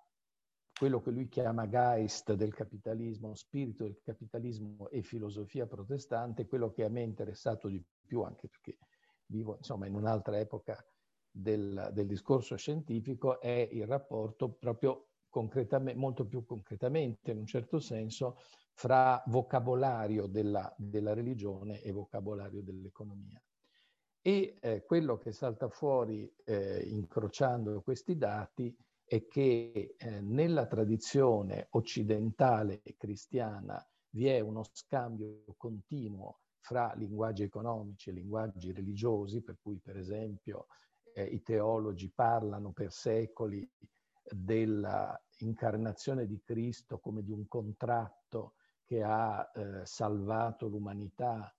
quello 0.73 1.01
che 1.01 1.11
lui 1.11 1.27
chiama 1.27 1.69
Geist 1.69 2.35
del 2.35 2.55
capitalismo, 2.55 3.35
spirito 3.35 3.83
del 3.83 3.99
capitalismo 4.05 4.89
e 4.91 5.03
filosofia 5.03 5.67
protestante, 5.67 6.47
quello 6.47 6.71
che 6.71 6.85
a 6.85 6.89
me 6.89 7.01
è 7.01 7.05
interessato 7.05 7.67
di 7.67 7.83
più, 8.07 8.23
anche 8.23 8.49
perché 8.49 8.79
vivo 9.27 9.57
insomma 9.57 9.87
in 9.87 9.95
un'altra 9.95 10.39
epoca 10.39 10.83
del, 11.31 11.91
del 11.93 12.07
discorso 12.07 12.57
scientifico, 12.57 13.41
è 13.41 13.69
il 13.71 13.87
rapporto 13.87 14.51
proprio 14.53 15.09
concretamente, 15.29 15.99
molto 15.99 16.27
più 16.27 16.45
concretamente, 16.47 17.33
in 17.33 17.39
un 17.39 17.47
certo 17.47 17.79
senso, 17.79 18.39
fra 18.73 19.23
vocabolario 19.27 20.27
della, 20.27 20.73
della 20.79 21.13
religione 21.13 21.83
e 21.83 21.93
vocabolario 21.93 22.63
dell'economia. 22.63 23.43
E 24.23 24.57
eh, 24.61 24.83
quello 24.85 25.19
che 25.19 25.33
salta 25.33 25.69
fuori 25.69 26.31
eh, 26.45 26.83
incrociando 26.89 27.81
questi 27.83 28.17
dati 28.17 28.75
è 29.05 29.27
che 29.27 29.95
eh, 29.97 30.21
nella 30.21 30.67
tradizione 30.67 31.69
occidentale 31.71 32.81
e 32.83 32.97
cristiana 32.97 33.81
vi 34.11 34.27
è 34.27 34.41
uno 34.41 34.65
scambio 34.73 35.45
continuo 35.57 36.41
fra 36.67 36.93
linguaggi 36.97 37.45
economici 37.45 38.11
e 38.11 38.13
linguaggi 38.13 38.73
religiosi, 38.73 39.41
per 39.41 39.57
cui 39.63 39.79
per 39.79 39.97
esempio 39.97 40.67
eh, 41.15 41.23
i 41.23 41.41
teologi 41.41 42.11
parlano 42.13 42.73
per 42.73 42.91
secoli 42.91 43.65
dell'incarnazione 44.29 46.27
di 46.27 46.43
Cristo 46.43 46.99
come 46.99 47.23
di 47.23 47.31
un 47.31 47.47
contratto 47.47 48.55
che 48.85 49.05
ha 49.05 49.49
eh, 49.55 49.87
salvato 49.87 50.67
l'umanità 50.67 51.55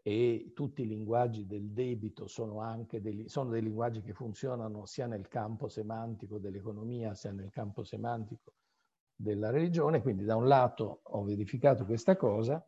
e 0.00 0.52
tutti 0.54 0.82
i 0.82 0.86
linguaggi 0.86 1.44
del 1.44 1.72
debito 1.72 2.28
sono 2.28 2.60
anche 2.60 3.00
dei, 3.00 3.28
sono 3.28 3.50
dei 3.50 3.62
linguaggi 3.62 4.00
che 4.00 4.12
funzionano 4.12 4.86
sia 4.86 5.08
nel 5.08 5.26
campo 5.26 5.66
semantico 5.66 6.38
dell'economia 6.38 7.16
sia 7.16 7.32
nel 7.32 7.50
campo 7.50 7.82
semantico 7.82 8.52
della 9.12 9.50
religione. 9.50 10.02
Quindi 10.02 10.22
da 10.22 10.36
un 10.36 10.46
lato 10.46 11.00
ho 11.02 11.24
verificato 11.24 11.84
questa 11.84 12.14
cosa 12.14 12.64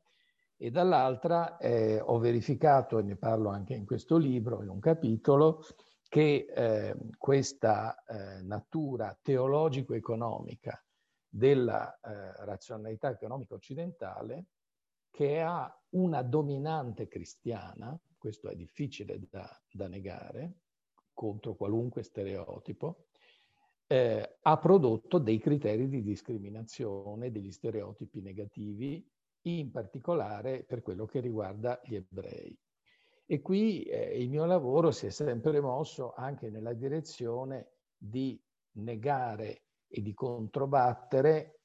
e 0.56 0.70
dall'altra 0.70 1.56
eh, 1.56 2.00
ho 2.00 2.18
verificato, 2.18 2.98
e 2.98 3.02
ne 3.02 3.16
parlo 3.16 3.50
anche 3.50 3.74
in 3.74 3.84
questo 3.84 4.16
libro, 4.16 4.62
in 4.62 4.68
un 4.68 4.80
capitolo, 4.80 5.64
che 6.08 6.46
eh, 6.48 6.96
questa 7.18 8.04
eh, 8.04 8.42
natura 8.42 9.18
teologico-economica 9.20 10.82
della 11.28 11.92
eh, 11.92 12.44
razionalità 12.44 13.10
economica 13.10 13.54
occidentale 13.54 14.46
che 15.10 15.40
ha 15.40 15.72
una 15.90 16.22
dominante 16.22 17.08
cristiana, 17.08 17.98
questo 18.16 18.48
è 18.48 18.54
difficile 18.54 19.20
da, 19.28 19.48
da 19.70 19.88
negare, 19.88 20.58
contro 21.12 21.54
qualunque 21.54 22.02
stereotipo, 22.02 23.06
eh, 23.86 24.38
ha 24.40 24.58
prodotto 24.58 25.18
dei 25.18 25.38
criteri 25.38 25.88
di 25.88 26.02
discriminazione, 26.02 27.30
degli 27.30 27.52
stereotipi 27.52 28.20
negativi, 28.20 29.04
in 29.46 29.70
particolare 29.70 30.64
per 30.64 30.82
quello 30.82 31.06
che 31.06 31.20
riguarda 31.20 31.80
gli 31.84 31.94
ebrei. 31.94 32.56
E 33.26 33.40
qui 33.40 33.82
eh, 33.84 34.18
il 34.20 34.28
mio 34.28 34.44
lavoro 34.44 34.90
si 34.90 35.06
è 35.06 35.10
sempre 35.10 35.60
mosso 35.60 36.12
anche 36.12 36.50
nella 36.50 36.74
direzione 36.74 37.72
di 37.96 38.40
negare 38.72 39.64
e 39.88 40.02
di 40.02 40.12
controbattere 40.12 41.60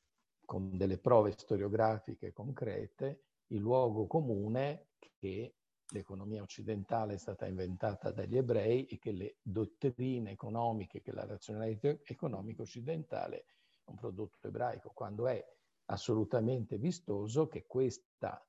con 0.46 0.78
delle 0.78 0.98
prove 0.98 1.32
storiografiche 1.32 2.32
concrete 2.32 3.24
il 3.48 3.60
luogo 3.60 4.08
comune 4.08 4.90
che 5.18 5.56
l'economia 5.92 6.42
occidentale 6.42 7.16
è 7.16 7.18
stata 7.18 7.48
inventata 7.48 8.12
dagli 8.12 8.38
ebrei 8.38 8.86
e 8.86 9.00
che 9.00 9.12
le 9.12 9.38
dottrine 9.42 10.32
economiche, 10.32 11.02
che 11.02 11.12
la 11.12 11.26
razionalità 11.26 11.96
economica 12.04 12.62
occidentale 12.62 13.38
è 13.84 13.90
un 13.90 13.96
prodotto 13.96 14.48
ebraico, 14.48 14.92
quando 14.94 15.28
è 15.28 15.44
assolutamente 15.90 16.78
vistoso 16.78 17.48
che 17.48 17.66
questa 17.68 18.44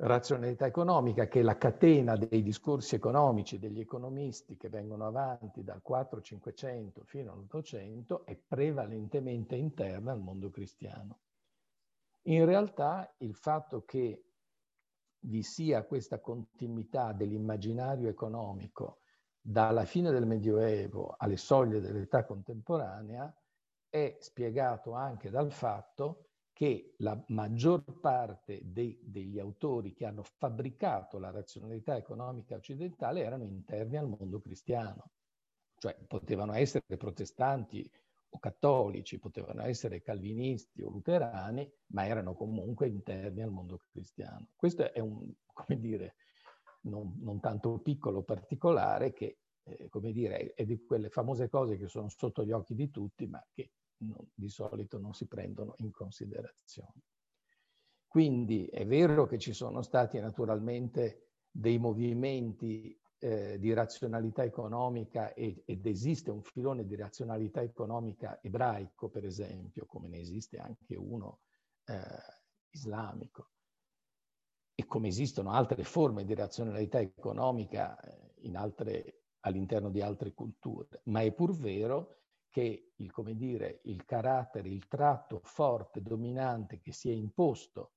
razionalità 0.00 0.66
economica, 0.66 1.26
che 1.26 1.40
è 1.40 1.42
la 1.42 1.56
catena 1.58 2.16
dei 2.16 2.42
discorsi 2.42 2.94
economici 2.94 3.58
degli 3.58 3.80
economisti 3.80 4.56
che 4.56 4.68
vengono 4.68 5.06
avanti 5.06 5.64
dal 5.64 5.82
4-500 5.86 7.02
fino 7.04 7.32
all'800, 7.32 8.24
è 8.24 8.36
prevalentemente 8.36 9.56
interna 9.56 10.12
al 10.12 10.20
mondo 10.20 10.50
cristiano. 10.50 11.18
In 12.22 12.44
realtà 12.44 13.12
il 13.18 13.34
fatto 13.34 13.84
che 13.84 14.22
vi 15.20 15.42
sia 15.42 15.84
questa 15.84 16.20
continuità 16.20 17.12
dell'immaginario 17.12 18.08
economico 18.08 19.00
dalla 19.40 19.84
fine 19.84 20.12
del 20.12 20.26
Medioevo 20.26 21.14
alle 21.18 21.36
soglie 21.36 21.80
dell'età 21.80 22.24
contemporanea 22.24 23.34
è 23.88 24.16
spiegato 24.20 24.92
anche 24.92 25.30
dal 25.30 25.50
fatto 25.50 26.27
che 26.58 26.94
la 26.96 27.16
maggior 27.28 27.84
parte 28.00 28.58
dei, 28.64 28.98
degli 29.00 29.38
autori 29.38 29.92
che 29.94 30.04
hanno 30.04 30.24
fabbricato 30.24 31.20
la 31.20 31.30
razionalità 31.30 31.96
economica 31.96 32.56
occidentale 32.56 33.22
erano 33.22 33.44
interni 33.44 33.96
al 33.96 34.08
mondo 34.08 34.40
cristiano, 34.40 35.12
cioè 35.76 35.96
potevano 36.08 36.54
essere 36.54 36.96
protestanti 36.96 37.88
o 38.30 38.40
cattolici, 38.40 39.20
potevano 39.20 39.62
essere 39.62 40.02
calvinisti 40.02 40.82
o 40.82 40.90
luterani, 40.90 41.72
ma 41.92 42.06
erano 42.06 42.34
comunque 42.34 42.88
interni 42.88 43.40
al 43.40 43.52
mondo 43.52 43.78
cristiano. 43.92 44.48
Questo 44.56 44.92
è 44.92 44.98
un, 44.98 45.32
come 45.52 45.78
dire, 45.78 46.16
non, 46.86 47.20
non 47.20 47.38
tanto 47.38 47.78
piccolo 47.78 48.24
particolare 48.24 49.12
che, 49.12 49.42
eh, 49.62 49.88
come 49.88 50.10
dire, 50.10 50.54
è 50.54 50.64
di 50.64 50.84
quelle 50.84 51.08
famose 51.08 51.48
cose 51.48 51.78
che 51.78 51.86
sono 51.86 52.08
sotto 52.08 52.44
gli 52.44 52.50
occhi 52.50 52.74
di 52.74 52.90
tutti, 52.90 53.28
ma 53.28 53.40
che 53.52 53.70
non, 53.98 54.30
di 54.34 54.48
solito 54.48 54.98
non 54.98 55.14
si 55.14 55.26
prendono 55.26 55.74
in 55.78 55.90
considerazione. 55.90 57.02
Quindi 58.06 58.66
è 58.66 58.86
vero 58.86 59.26
che 59.26 59.38
ci 59.38 59.52
sono 59.52 59.82
stati 59.82 60.18
naturalmente 60.18 61.32
dei 61.50 61.78
movimenti 61.78 62.98
eh, 63.18 63.58
di 63.58 63.72
razionalità 63.72 64.44
economica 64.44 65.34
e, 65.34 65.62
ed 65.66 65.86
esiste 65.86 66.30
un 66.30 66.42
filone 66.42 66.86
di 66.86 66.96
razionalità 66.96 67.60
economica 67.60 68.40
ebraico, 68.40 69.08
per 69.08 69.24
esempio, 69.24 69.86
come 69.86 70.08
ne 70.08 70.20
esiste 70.20 70.58
anche 70.58 70.94
uno 70.94 71.40
eh, 71.84 71.96
islamico, 72.70 73.50
e 74.74 74.86
come 74.86 75.08
esistono 75.08 75.50
altre 75.50 75.82
forme 75.82 76.24
di 76.24 76.34
razionalità 76.34 77.00
economica 77.00 77.98
eh, 78.00 78.54
altre, 78.54 79.22
all'interno 79.40 79.90
di 79.90 80.00
altre 80.00 80.32
culture. 80.32 81.00
Ma 81.04 81.20
è 81.22 81.32
pur 81.32 81.56
vero 81.56 82.17
che 82.50 82.92
il, 82.96 83.10
come 83.10 83.34
dire, 83.34 83.80
il 83.84 84.04
carattere, 84.04 84.68
il 84.68 84.88
tratto 84.88 85.40
forte, 85.42 86.02
dominante 86.02 86.80
che 86.80 86.92
si 86.92 87.10
è 87.10 87.12
imposto 87.12 87.92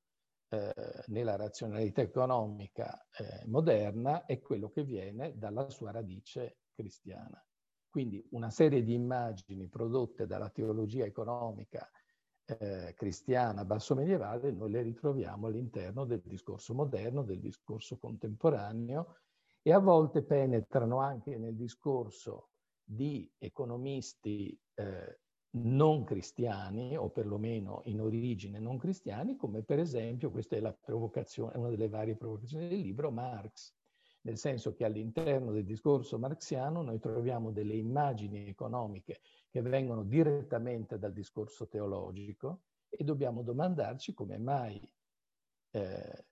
eh, 0.49 0.73
nella 1.07 1.35
razionalità 1.35 2.01
economica 2.01 3.07
eh, 3.17 3.47
moderna 3.47 4.25
è 4.25 4.39
quello 4.41 4.69
che 4.69 4.83
viene 4.83 5.37
dalla 5.37 5.69
sua 5.69 5.91
radice 5.91 6.57
cristiana. 6.73 7.43
Quindi 7.89 8.25
una 8.31 8.49
serie 8.49 8.83
di 8.83 8.93
immagini 8.93 9.67
prodotte 9.67 10.25
dalla 10.25 10.49
teologia 10.49 11.05
economica 11.05 11.89
eh, 12.45 12.93
cristiana 12.95 13.65
basso 13.65 13.95
medievale 13.95 14.51
noi 14.51 14.71
le 14.71 14.81
ritroviamo 14.81 15.47
all'interno 15.47 16.05
del 16.05 16.21
discorso 16.23 16.73
moderno, 16.73 17.23
del 17.23 17.39
discorso 17.39 17.97
contemporaneo 17.97 19.15
e 19.61 19.71
a 19.71 19.79
volte 19.79 20.23
penetrano 20.23 20.99
anche 20.99 21.37
nel 21.37 21.55
discorso 21.55 22.50
di 22.93 23.31
economisti 23.37 24.57
eh, 24.73 25.19
non 25.51 26.03
cristiani, 26.03 26.97
o 26.97 27.09
perlomeno 27.09 27.81
in 27.85 28.01
origine 28.01 28.59
non 28.59 28.77
cristiani, 28.77 29.37
come 29.37 29.63
per 29.63 29.79
esempio, 29.79 30.29
questa 30.29 30.57
è 30.57 30.59
una 30.59 31.69
delle 31.69 31.87
varie 31.87 32.15
provocazioni 32.15 32.67
del 32.67 32.79
libro, 32.79 33.11
Marx, 33.11 33.73
nel 34.21 34.37
senso 34.37 34.73
che 34.73 34.83
all'interno 34.83 35.51
del 35.51 35.65
discorso 35.65 36.19
marxiano 36.19 36.81
noi 36.81 36.99
troviamo 36.99 37.51
delle 37.51 37.73
immagini 37.73 38.47
economiche 38.47 39.21
che 39.49 39.61
vengono 39.61 40.03
direttamente 40.03 40.99
dal 40.99 41.13
discorso 41.13 41.67
teologico 41.67 42.63
e 42.89 43.03
dobbiamo 43.03 43.41
domandarci 43.41 44.13
come 44.13 44.37
mai 44.37 44.79
eh, 45.71 46.25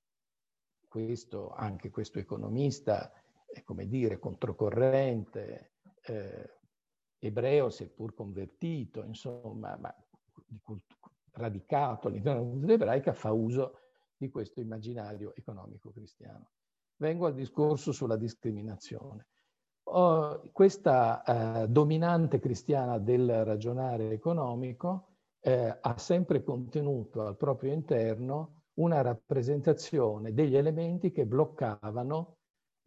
questo, 0.88 1.52
anche 1.52 1.90
questo 1.90 2.20
economista, 2.20 3.12
è 3.46 3.64
come 3.64 3.88
dire, 3.88 4.20
controcorrente, 4.20 5.72
eh, 6.10 6.58
ebreo, 7.20 7.70
seppur 7.70 8.14
convertito, 8.14 9.04
insomma, 9.04 9.78
ma 9.78 9.94
radicato 11.34 12.08
all'interno 12.08 12.40
della 12.40 12.52
cultura 12.52 12.74
ebraica, 12.74 13.14
fa 13.14 13.32
uso 13.32 13.80
di 14.18 14.30
questo 14.30 14.60
immaginario 14.60 15.36
economico 15.36 15.92
cristiano. 15.92 16.52
Vengo 16.98 17.28
al 17.28 17.36
discorso 17.36 17.92
sulla 17.92 18.18
discriminazione. 18.18 19.28
Oh, 19.84 20.50
questa 20.52 21.24
eh, 21.64 21.68
dominante 21.68 22.40
cristiana 22.40 23.00
del 23.00 23.46
ragionare 23.46 24.12
economico 24.12 25.16
eh, 25.40 25.78
ha 25.80 25.98
sempre 25.98 26.44
contenuto 26.44 27.26
al 27.26 27.38
proprio 27.38 27.72
interno 27.72 28.64
una 28.76 29.02
rappresentazione 29.02 30.34
degli 30.34 30.56
elementi 30.56 31.12
che 31.12 31.26
bloccavano 31.26 32.38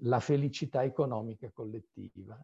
la 0.03 0.21
felicità 0.21 0.85
economica 0.85 1.51
collettiva 1.51 2.39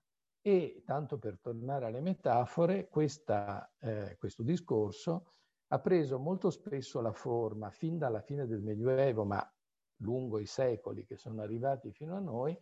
e 0.48 0.82
tanto 0.87 1.18
per 1.18 1.38
tornare 1.40 1.87
alle 1.87 2.00
metafore, 2.00 2.88
questa, 2.88 3.70
eh, 3.80 4.16
questo 4.18 4.42
discorso 4.42 5.32
ha 5.68 5.78
preso 5.78 6.18
molto 6.18 6.48
spesso 6.48 7.02
la 7.02 7.12
forma, 7.12 7.70
fin 7.70 7.98
dalla 7.98 8.22
fine 8.22 8.46
del 8.46 8.62
Medioevo, 8.62 9.24
ma 9.24 9.46
lungo 9.98 10.38
i 10.38 10.46
secoli 10.46 11.04
che 11.04 11.16
sono 11.16 11.42
arrivati 11.42 11.92
fino 11.92 12.16
a 12.16 12.20
noi, 12.20 12.58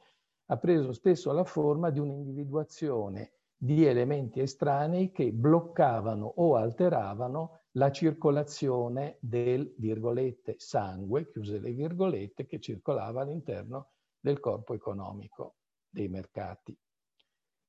ha 0.47 0.57
preso 0.57 0.93
spesso 0.93 1.31
la 1.33 1.45
forma 1.45 1.91
di 1.91 2.01
un'individuazione 2.01 3.33
di 3.57 3.85
elementi 3.85 4.41
estranei 4.41 5.13
che 5.13 5.33
bloccavano 5.33 6.27
o 6.27 6.57
alteravano 6.57 7.61
la 7.73 7.93
circolazione 7.93 9.19
del, 9.21 9.73
virgolette, 9.79 10.57
sangue, 10.59 11.31
chiuse 11.31 11.61
le 11.61 11.71
virgolette, 11.71 12.47
che 12.47 12.59
circolava 12.59 13.23
all'interno 13.23 13.91
del 14.19 14.41
corpo 14.41 14.75
economico 14.75 15.57
dei 15.89 16.09
mercati. 16.09 16.77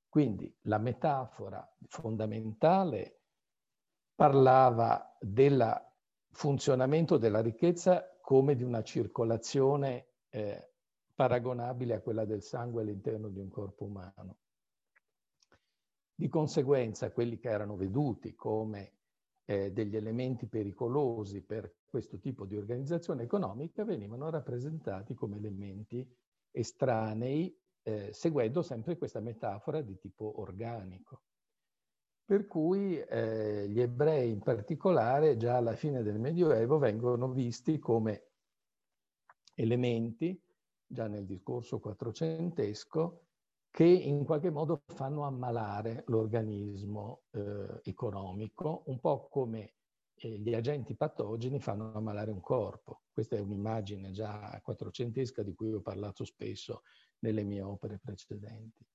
Quindi 0.10 0.54
la 0.62 0.78
metafora 0.78 1.68
fondamentale 1.88 3.22
parlava 4.16 5.16
del 5.20 5.86
funzionamento 6.32 7.18
della 7.18 7.42
ricchezza 7.42 8.18
come 8.22 8.56
di 8.56 8.64
una 8.64 8.84
circolazione 8.84 10.08
eh, 10.30 10.72
paragonabile 11.14 11.96
a 11.96 12.02
quella 12.02 12.26
del 12.26 12.42
sangue 12.42 12.82
all'interno 12.82 13.30
di 13.30 13.40
un 13.40 13.50
corpo 13.50 13.86
umano. 13.86 14.38
Di 16.14 16.28
conseguenza, 16.30 17.12
quelli 17.12 17.38
che 17.38 17.50
erano 17.50 17.76
veduti 17.76 18.34
come 18.34 18.94
eh, 19.46 19.72
degli 19.72 19.96
elementi 19.96 20.48
pericolosi 20.48 21.42
per 21.42 21.76
questo 21.86 22.20
tipo 22.20 22.46
di 22.46 22.58
organizzazione 22.58 23.24
economica 23.24 23.84
venivano 23.84 24.30
rappresentati 24.30 25.14
come 25.14 25.38
elementi 25.38 26.08
estranei 26.52 27.56
eh, 27.88 28.12
seguendo 28.12 28.62
sempre 28.62 28.98
questa 28.98 29.22
metafora 29.22 29.80
di 29.80 29.98
tipo 29.98 30.42
organico. 30.42 31.22
Per 32.26 32.46
cui 32.46 33.00
eh, 33.00 33.66
gli 33.70 33.80
ebrei 33.80 34.30
in 34.30 34.42
particolare 34.42 35.38
già 35.38 35.56
alla 35.56 35.74
fine 35.74 36.04
del 36.04 36.20
Medioevo 36.20 36.80
vengono 36.80 37.32
visti 37.32 37.80
come 37.80 38.26
elementi, 39.56 40.38
già 40.86 41.08
nel 41.08 41.26
discorso 41.26 41.80
quattrocentesco, 41.80 43.22
che 43.72 43.86
in 43.86 44.26
qualche 44.26 44.50
modo 44.50 44.82
fanno 44.88 45.24
ammalare 45.24 46.04
l'organismo 46.08 47.22
eh, 47.32 47.80
economico, 47.84 48.84
un 48.88 49.00
po' 49.00 49.30
come 49.30 49.76
eh, 50.16 50.38
gli 50.40 50.54
agenti 50.54 50.94
patogeni 50.94 51.62
fanno 51.62 51.94
ammalare 51.94 52.32
un 52.32 52.42
corpo. 52.42 53.04
Questa 53.14 53.38
è 53.38 53.40
un'immagine 53.40 54.12
già 54.12 54.60
quattrocentesca 54.62 55.42
di 55.42 55.56
cui 55.56 55.72
ho 55.72 55.80
parlato 55.80 56.26
spesso 56.26 56.82
nelle 57.20 57.44
mie 57.44 57.62
opere 57.62 58.00
precedenti. 58.00 58.86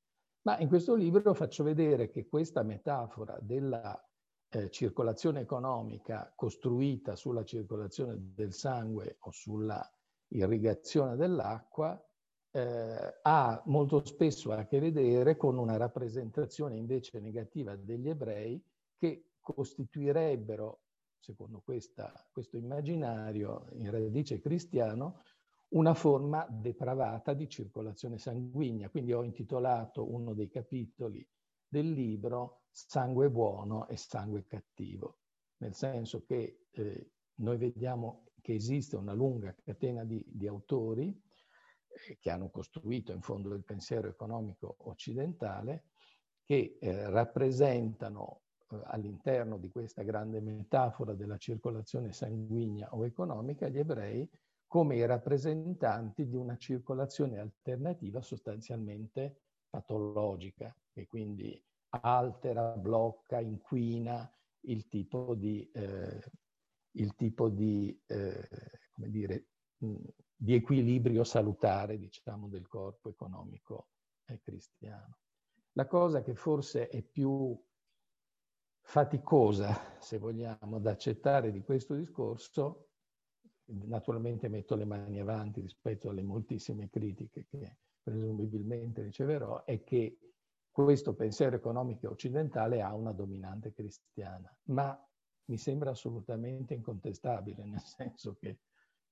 Ma 0.43 0.59
in 0.59 0.69
questo 0.69 0.95
libro 0.95 1.35
faccio 1.35 1.63
vedere 1.63 2.11
che 2.11 2.27
questa 2.29 2.63
metafora 2.63 3.39
della 3.41 4.01
eh, 4.49 4.71
circolazione 4.71 5.41
economica 5.41 6.33
costruita 6.35 7.15
sulla 7.17 7.45
circolazione 7.45 8.17
del 8.19 8.53
sangue 8.53 9.17
o 9.21 9.31
sulla 9.31 9.89
irrigazione 10.29 11.17
dell'acqua 11.17 12.01
eh, 12.55 13.19
ha 13.23 13.63
molto 13.67 14.05
spesso 14.05 14.53
a 14.53 14.65
che 14.65 14.79
vedere 14.79 15.37
con 15.37 15.57
una 15.57 15.77
rappresentazione 15.77 16.77
invece 16.77 17.19
negativa 17.19 17.77
degli 17.77 18.09
ebrei 18.09 18.63
che 18.99 19.31
costituirebbero, 19.41 20.83
secondo 21.19 21.63
questa, 21.65 22.13
questo 22.31 22.57
immaginario 22.57 23.67
in 23.73 23.91
radice 23.91 24.39
cristiano, 24.41 25.23
una 25.73 25.95
forma 25.95 26.47
depravata 26.49 27.35
di 27.35 27.49
circolazione 27.49 28.19
sanguigna. 28.19 28.89
Quindi 28.89 29.13
ho 29.13 29.23
intitolato 29.23 30.11
uno 30.11 30.35
dei 30.35 30.49
capitoli 30.49 31.27
del 31.67 31.91
libro 31.91 32.63
Sangue 32.71 33.31
buono 33.31 33.87
e 33.89 33.97
sangue 33.97 34.47
cattivo, 34.47 35.19
nel 35.59 35.75
senso 35.75 36.25
che 36.25 36.67
eh, 36.71 37.11
noi 37.37 37.59
vediamo 37.59 38.25
che 38.41 38.55
esiste 38.55 38.97
una 38.97 39.13
lunga 39.13 39.55
catena 39.63 40.05
di, 40.05 40.25
di 40.27 40.47
autori 40.47 41.09
eh, 41.09 42.17
che 42.19 42.31
hanno 42.31 42.51
costruito 42.51 43.13
in 43.13 43.21
fondo 43.21 43.55
il 43.55 43.65
pensiero 43.65 44.09
economico 44.09 44.77
occidentale, 44.81 45.85
che 46.45 46.79
eh, 46.81 47.11
rappresentano 47.11 48.41
eh, 48.71 48.81
all'interno 48.85 49.59
di 49.59 49.71
questa 49.71 50.03
grande 50.03 50.41
metafora 50.41 51.15
della 51.15 51.37
circolazione 51.37 52.13
sanguigna 52.13 52.89
o 52.95 53.05
economica 53.05 53.69
gli 53.69 53.79
ebrei 53.79 54.29
come 54.73 54.97
i 54.97 55.05
rappresentanti 55.05 56.27
di 56.27 56.35
una 56.35 56.57
circolazione 56.57 57.39
alternativa 57.39 58.23
sostanzialmente 58.23 59.43
patologica, 59.69 60.75
che 60.91 61.07
quindi 61.07 61.63
altera, 61.91 62.75
blocca, 62.79 63.39
inquina 63.39 64.35
il 64.61 64.89
tipo 64.89 65.35
di, 65.35 65.71
eh, 65.75 66.25
il 66.93 67.15
tipo 67.17 67.51
di, 67.51 68.03
eh, 68.07 68.49
dire, 68.95 69.49
di 69.77 70.55
equilibrio 70.55 71.23
salutare, 71.23 71.99
diciamo, 71.99 72.49
del 72.49 72.67
corpo 72.67 73.11
economico 73.11 73.89
eh, 74.25 74.41
cristiano. 74.41 75.19
La 75.73 75.87
cosa 75.87 76.23
che 76.23 76.35
forse 76.35 76.89
è 76.89 77.03
più 77.03 77.63
faticosa, 78.81 79.99
se 80.01 80.17
vogliamo, 80.17 80.79
da 80.79 80.93
accettare 80.93 81.53
di 81.53 81.63
questo 81.63 81.95
discorso, 81.95 82.92
naturalmente 83.67 84.49
metto 84.49 84.75
le 84.75 84.85
mani 84.85 85.21
avanti 85.21 85.61
rispetto 85.61 86.11
alle 86.11 86.23
moltissime 86.23 86.89
critiche 86.91 87.47
che 87.47 87.77
presumibilmente 88.03 89.03
riceverò, 89.03 89.65
è 89.65 89.83
che 89.83 90.19
questo 90.71 91.15
pensiero 91.15 91.57
economico 91.57 92.09
occidentale 92.09 92.81
ha 92.81 92.95
una 92.95 93.13
dominante 93.13 93.73
cristiana, 93.73 94.55
ma 94.65 94.99
mi 95.47 95.59
sembra 95.59 95.91
assolutamente 95.91 96.75
incontestabile, 96.75 97.65
nel 97.65 97.81
senso 97.81 98.35
che, 98.35 98.61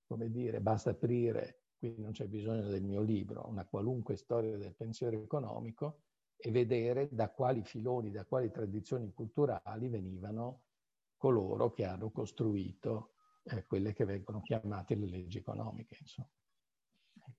come 0.07 0.31
dire, 0.31 0.61
basta 0.61 0.91
aprire, 0.91 1.65
qui 1.79 1.95
non 1.99 2.13
c'è 2.13 2.27
bisogno 2.27 2.67
del 2.67 2.83
mio 2.83 3.03
libro, 3.03 3.47
una 3.47 3.67
qualunque 3.67 4.17
storia 4.17 4.57
del 4.57 4.75
pensiero 4.75 5.21
economico 5.21 6.03
e 6.37 6.51
vedere 6.51 7.09
da 7.13 7.31
quali 7.31 7.63
filoni, 7.63 8.11
da 8.11 8.25
quali 8.25 8.51
tradizioni 8.51 9.13
culturali 9.13 9.89
venivano 9.89 10.63
coloro 11.17 11.71
che 11.71 11.85
hanno 11.85 12.11
costruito 12.11 13.17
eh, 13.45 13.65
quelle 13.67 13.93
che 13.93 14.05
vengono 14.05 14.43
chiamate 14.43 14.95
le 14.95 15.07
leggi 15.07 15.39
economiche. 15.39 15.97
Insomma. 16.01 16.29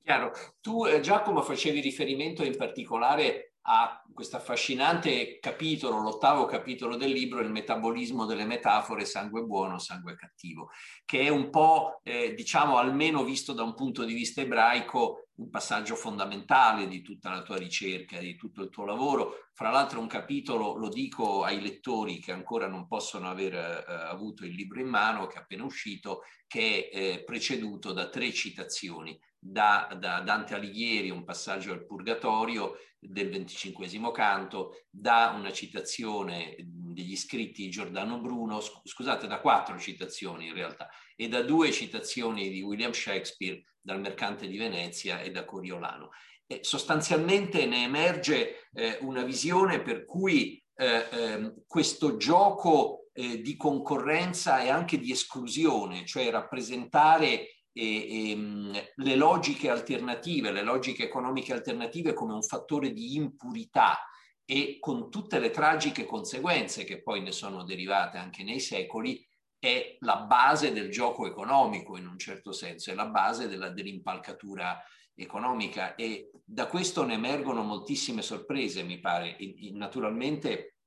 Chiaro. 0.03 0.31
Tu, 0.59 0.85
eh, 0.85 0.99
Giacomo, 0.99 1.41
facevi 1.41 1.79
riferimento 1.79 2.43
in 2.43 2.55
particolare 2.55 3.51
a 3.63 4.01
questo 4.11 4.37
affascinante 4.37 5.37
capitolo, 5.39 6.01
l'ottavo 6.01 6.45
capitolo 6.45 6.95
del 6.95 7.11
libro, 7.11 7.41
il 7.41 7.51
metabolismo 7.51 8.25
delle 8.25 8.45
metafore, 8.45 9.05
sangue 9.05 9.43
buono, 9.43 9.77
sangue 9.77 10.15
cattivo, 10.15 10.71
che 11.05 11.21
è 11.21 11.29
un 11.29 11.49
po', 11.51 11.99
eh, 12.03 12.33
diciamo, 12.33 12.77
almeno 12.77 13.23
visto 13.23 13.53
da 13.53 13.61
un 13.61 13.75
punto 13.75 14.03
di 14.03 14.13
vista 14.13 14.41
ebraico, 14.41 15.27
un 15.41 15.49
passaggio 15.49 15.95
fondamentale 15.95 16.87
di 16.87 17.01
tutta 17.01 17.31
la 17.31 17.41
tua 17.41 17.57
ricerca, 17.57 18.19
di 18.19 18.35
tutto 18.35 18.61
il 18.61 18.69
tuo 18.69 18.85
lavoro. 18.85 19.49
Fra 19.53 19.71
l'altro 19.71 19.99
un 19.99 20.07
capitolo, 20.07 20.75
lo 20.75 20.89
dico 20.89 21.43
ai 21.43 21.59
lettori 21.61 22.19
che 22.19 22.31
ancora 22.31 22.67
non 22.67 22.87
possono 22.87 23.29
aver 23.29 23.53
eh, 23.55 23.83
avuto 23.87 24.45
il 24.45 24.53
libro 24.53 24.79
in 24.79 24.87
mano, 24.87 25.27
che 25.27 25.37
è 25.37 25.41
appena 25.41 25.63
uscito, 25.63 26.21
che 26.47 26.89
è 26.89 26.97
eh, 26.97 27.23
preceduto 27.23 27.91
da 27.91 28.09
tre 28.09 28.31
citazioni 28.31 29.19
da, 29.43 29.95
da, 29.99 30.19
Dante 30.19 30.53
Alighieri, 30.53 31.09
un 31.09 31.23
passaggio 31.23 31.73
al 31.73 31.85
Purgatorio 31.85 32.75
del 32.99 33.31
venticinquesimo 33.31 34.11
canto, 34.11 34.83
da 34.87 35.33
una 35.35 35.51
citazione 35.51 36.55
degli 36.93 37.15
scritti 37.15 37.63
di 37.63 37.69
Giordano 37.69 38.19
Bruno, 38.19 38.59
scusate, 38.59 39.27
da 39.27 39.39
quattro 39.39 39.77
citazioni 39.79 40.47
in 40.47 40.53
realtà, 40.53 40.89
e 41.15 41.27
da 41.27 41.41
due 41.41 41.71
citazioni 41.71 42.49
di 42.49 42.61
William 42.61 42.91
Shakespeare 42.91 43.63
dal 43.79 43.99
Mercante 43.99 44.47
di 44.47 44.57
Venezia 44.57 45.21
e 45.21 45.31
da 45.31 45.45
Coriolano. 45.45 46.11
E 46.45 46.59
sostanzialmente 46.63 47.65
ne 47.65 47.83
emerge 47.83 48.69
eh, 48.73 48.97
una 49.01 49.23
visione 49.23 49.81
per 49.81 50.05
cui 50.05 50.61
eh, 50.75 51.07
eh, 51.11 51.53
questo 51.67 52.17
gioco 52.17 53.07
eh, 53.13 53.41
di 53.41 53.55
concorrenza 53.55 54.61
e 54.61 54.69
anche 54.69 54.97
di 54.97 55.11
esclusione, 55.11 56.05
cioè 56.05 56.29
rappresentare 56.29 57.61
e, 57.73 58.31
e, 58.31 58.91
le 58.95 59.15
logiche 59.15 59.69
alternative, 59.69 60.51
le 60.51 60.63
logiche 60.63 61.03
economiche 61.03 61.53
alternative 61.53 62.13
come 62.13 62.33
un 62.33 62.43
fattore 62.43 62.91
di 62.91 63.15
impurità 63.15 63.97
e 64.45 64.77
con 64.79 65.09
tutte 65.09 65.39
le 65.39 65.49
tragiche 65.49 66.05
conseguenze 66.05 66.83
che 66.83 67.01
poi 67.01 67.21
ne 67.21 67.31
sono 67.31 67.63
derivate 67.63 68.17
anche 68.17 68.43
nei 68.43 68.59
secoli, 68.59 69.25
è 69.57 69.97
la 69.99 70.17
base 70.17 70.73
del 70.73 70.89
gioco 70.89 71.27
economico 71.27 71.95
in 71.95 72.07
un 72.07 72.17
certo 72.17 72.51
senso, 72.51 72.91
è 72.91 72.95
la 72.95 73.05
base 73.05 73.47
della, 73.47 73.69
dell'impalcatura 73.69 74.83
economica 75.13 75.95
e 75.95 76.31
da 76.43 76.67
questo 76.67 77.05
ne 77.05 77.13
emergono 77.13 77.61
moltissime 77.61 78.21
sorprese, 78.21 78.83
mi 78.83 78.99
pare. 78.99 79.37
E, 79.37 79.67
e, 79.67 79.71
naturalmente 79.71 80.77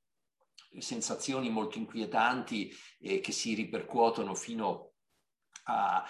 sensazioni 0.78 1.50
molto 1.50 1.78
inquietanti 1.78 2.74
eh, 3.00 3.20
che 3.20 3.32
si 3.32 3.54
ripercuotono 3.54 4.34
fino 4.34 4.94
a, 5.64 6.04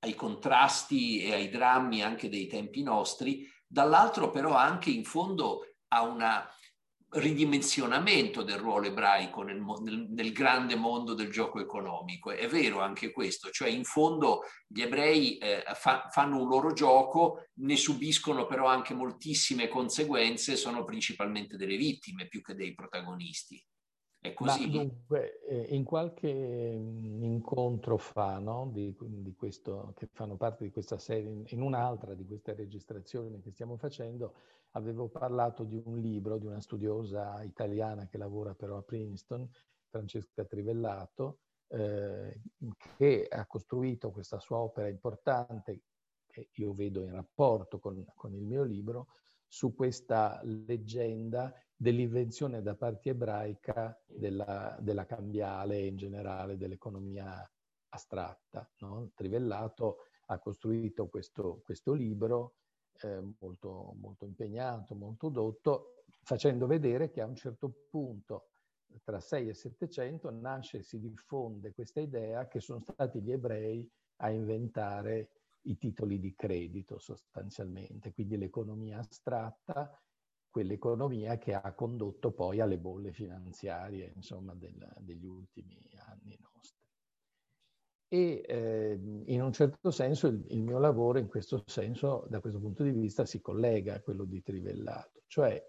ai 0.00 0.14
contrasti 0.14 1.22
e 1.22 1.32
ai 1.32 1.48
drammi 1.48 2.02
anche 2.02 2.28
dei 2.28 2.46
tempi 2.46 2.82
nostri, 2.82 3.48
dall'altro 3.66 4.30
però 4.30 4.54
anche 4.54 4.90
in 4.90 5.04
fondo 5.04 5.74
a 5.88 6.02
un 6.02 6.20
ridimensionamento 7.12 8.42
del 8.42 8.58
ruolo 8.58 8.86
ebraico 8.86 9.42
nel, 9.42 9.60
nel, 9.82 10.06
nel, 10.10 10.32
grande 10.32 10.76
mondo 10.76 11.14
del 11.14 11.30
gioco 11.30 11.60
economico. 11.60 12.30
È 12.30 12.46
vero 12.46 12.80
anche 12.80 13.10
questo, 13.10 13.50
cioè 13.50 13.68
in 13.68 13.84
fondo 13.84 14.42
gli 14.66 14.80
ebrei 14.80 15.36
eh, 15.38 15.64
fa, 15.74 16.08
fanno 16.10 16.40
un 16.40 16.48
loro 16.48 16.72
gioco, 16.72 17.48
ne 17.54 17.76
subiscono 17.76 18.46
però 18.46 18.66
anche 18.66 18.94
moltissime 18.94 19.66
conseguenze, 19.66 20.56
sono 20.56 20.84
principalmente 20.84 21.56
delle 21.56 21.76
vittime 21.76 22.28
più 22.28 22.40
che 22.42 22.54
dei 22.54 22.74
protagonisti. 22.74 23.60
È 24.22 24.34
così. 24.34 24.66
Ma 24.66 24.72
dunque, 24.72 25.40
eh, 25.46 25.74
in 25.74 25.82
qualche 25.82 26.76
mm, 26.76 27.22
incontro 27.22 27.96
fa, 27.96 28.38
no? 28.38 28.68
di, 28.70 28.94
di, 29.00 29.34
questo, 29.34 29.94
che 29.96 30.08
fanno 30.12 30.36
parte 30.36 30.64
di 30.64 30.70
questa 30.70 30.98
serie, 30.98 31.44
in 31.46 31.62
un'altra 31.62 32.12
di 32.12 32.26
queste 32.26 32.52
registrazioni 32.52 33.40
che 33.40 33.50
stiamo 33.50 33.78
facendo, 33.78 34.34
avevo 34.72 35.08
parlato 35.08 35.64
di 35.64 35.80
un 35.82 35.98
libro 35.98 36.36
di 36.36 36.44
una 36.44 36.60
studiosa 36.60 37.42
italiana 37.42 38.06
che 38.08 38.18
lavora 38.18 38.54
però 38.54 38.76
a 38.76 38.82
Princeton, 38.82 39.48
Francesca 39.88 40.44
Trivellato, 40.44 41.38
eh, 41.68 42.42
che 42.98 43.26
ha 43.26 43.46
costruito 43.46 44.10
questa 44.10 44.38
sua 44.38 44.58
opera 44.58 44.88
importante, 44.88 45.80
che 46.26 46.50
io 46.56 46.74
vedo 46.74 47.02
in 47.04 47.12
rapporto 47.12 47.78
con, 47.78 48.04
con 48.14 48.34
il 48.34 48.44
mio 48.44 48.64
libro, 48.64 49.06
su 49.46 49.74
questa 49.74 50.40
leggenda 50.44 51.52
dell'invenzione 51.80 52.60
da 52.60 52.74
parte 52.74 53.08
ebraica 53.08 53.98
della, 54.06 54.76
della 54.82 55.06
cambiale 55.06 55.80
in 55.80 55.96
generale 55.96 56.58
dell'economia 56.58 57.50
astratta. 57.88 58.70
No? 58.80 59.12
Trivellato 59.14 60.00
ha 60.26 60.38
costruito 60.38 61.08
questo, 61.08 61.62
questo 61.64 61.94
libro 61.94 62.56
eh, 63.00 63.22
molto, 63.40 63.94
molto 63.98 64.26
impegnato, 64.26 64.94
molto 64.94 65.30
dotto, 65.30 66.04
facendo 66.22 66.66
vedere 66.66 67.08
che 67.08 67.22
a 67.22 67.26
un 67.26 67.34
certo 67.34 67.72
punto 67.88 68.50
tra 69.02 69.18
6 69.18 69.48
e 69.48 69.54
700 69.54 70.30
nasce 70.32 70.78
e 70.78 70.82
si 70.82 71.00
diffonde 71.00 71.72
questa 71.72 72.00
idea 72.00 72.46
che 72.46 72.60
sono 72.60 72.80
stati 72.80 73.22
gli 73.22 73.32
ebrei 73.32 73.90
a 74.16 74.28
inventare 74.28 75.30
i 75.62 75.78
titoli 75.78 76.20
di 76.20 76.34
credito 76.34 76.98
sostanzialmente, 76.98 78.12
quindi 78.12 78.36
l'economia 78.36 78.98
astratta 78.98 79.98
quell'economia 80.50 81.38
che 81.38 81.54
ha 81.54 81.72
condotto 81.72 82.32
poi 82.32 82.60
alle 82.60 82.78
bolle 82.78 83.12
finanziarie 83.12 84.12
insomma, 84.14 84.54
del, 84.54 84.86
degli 84.98 85.24
ultimi 85.24 85.78
anni 86.08 86.36
nostri. 86.40 86.78
E 88.08 88.42
eh, 88.44 88.98
in 89.26 89.40
un 89.40 89.52
certo 89.52 89.90
senso 89.92 90.26
il, 90.26 90.44
il, 90.48 90.62
mio 90.62 90.78
lavoro 90.78 91.18
in 91.18 91.28
questo 91.28 91.62
senso, 91.66 92.26
da 92.28 92.40
questo 92.40 92.58
punto 92.58 92.82
di 92.82 92.90
vista, 92.90 93.24
si 93.24 93.40
collega 93.40 93.94
a 93.94 94.00
quello 94.00 94.24
di 94.24 94.42
Trivellato, 94.42 95.22
cioè 95.28 95.64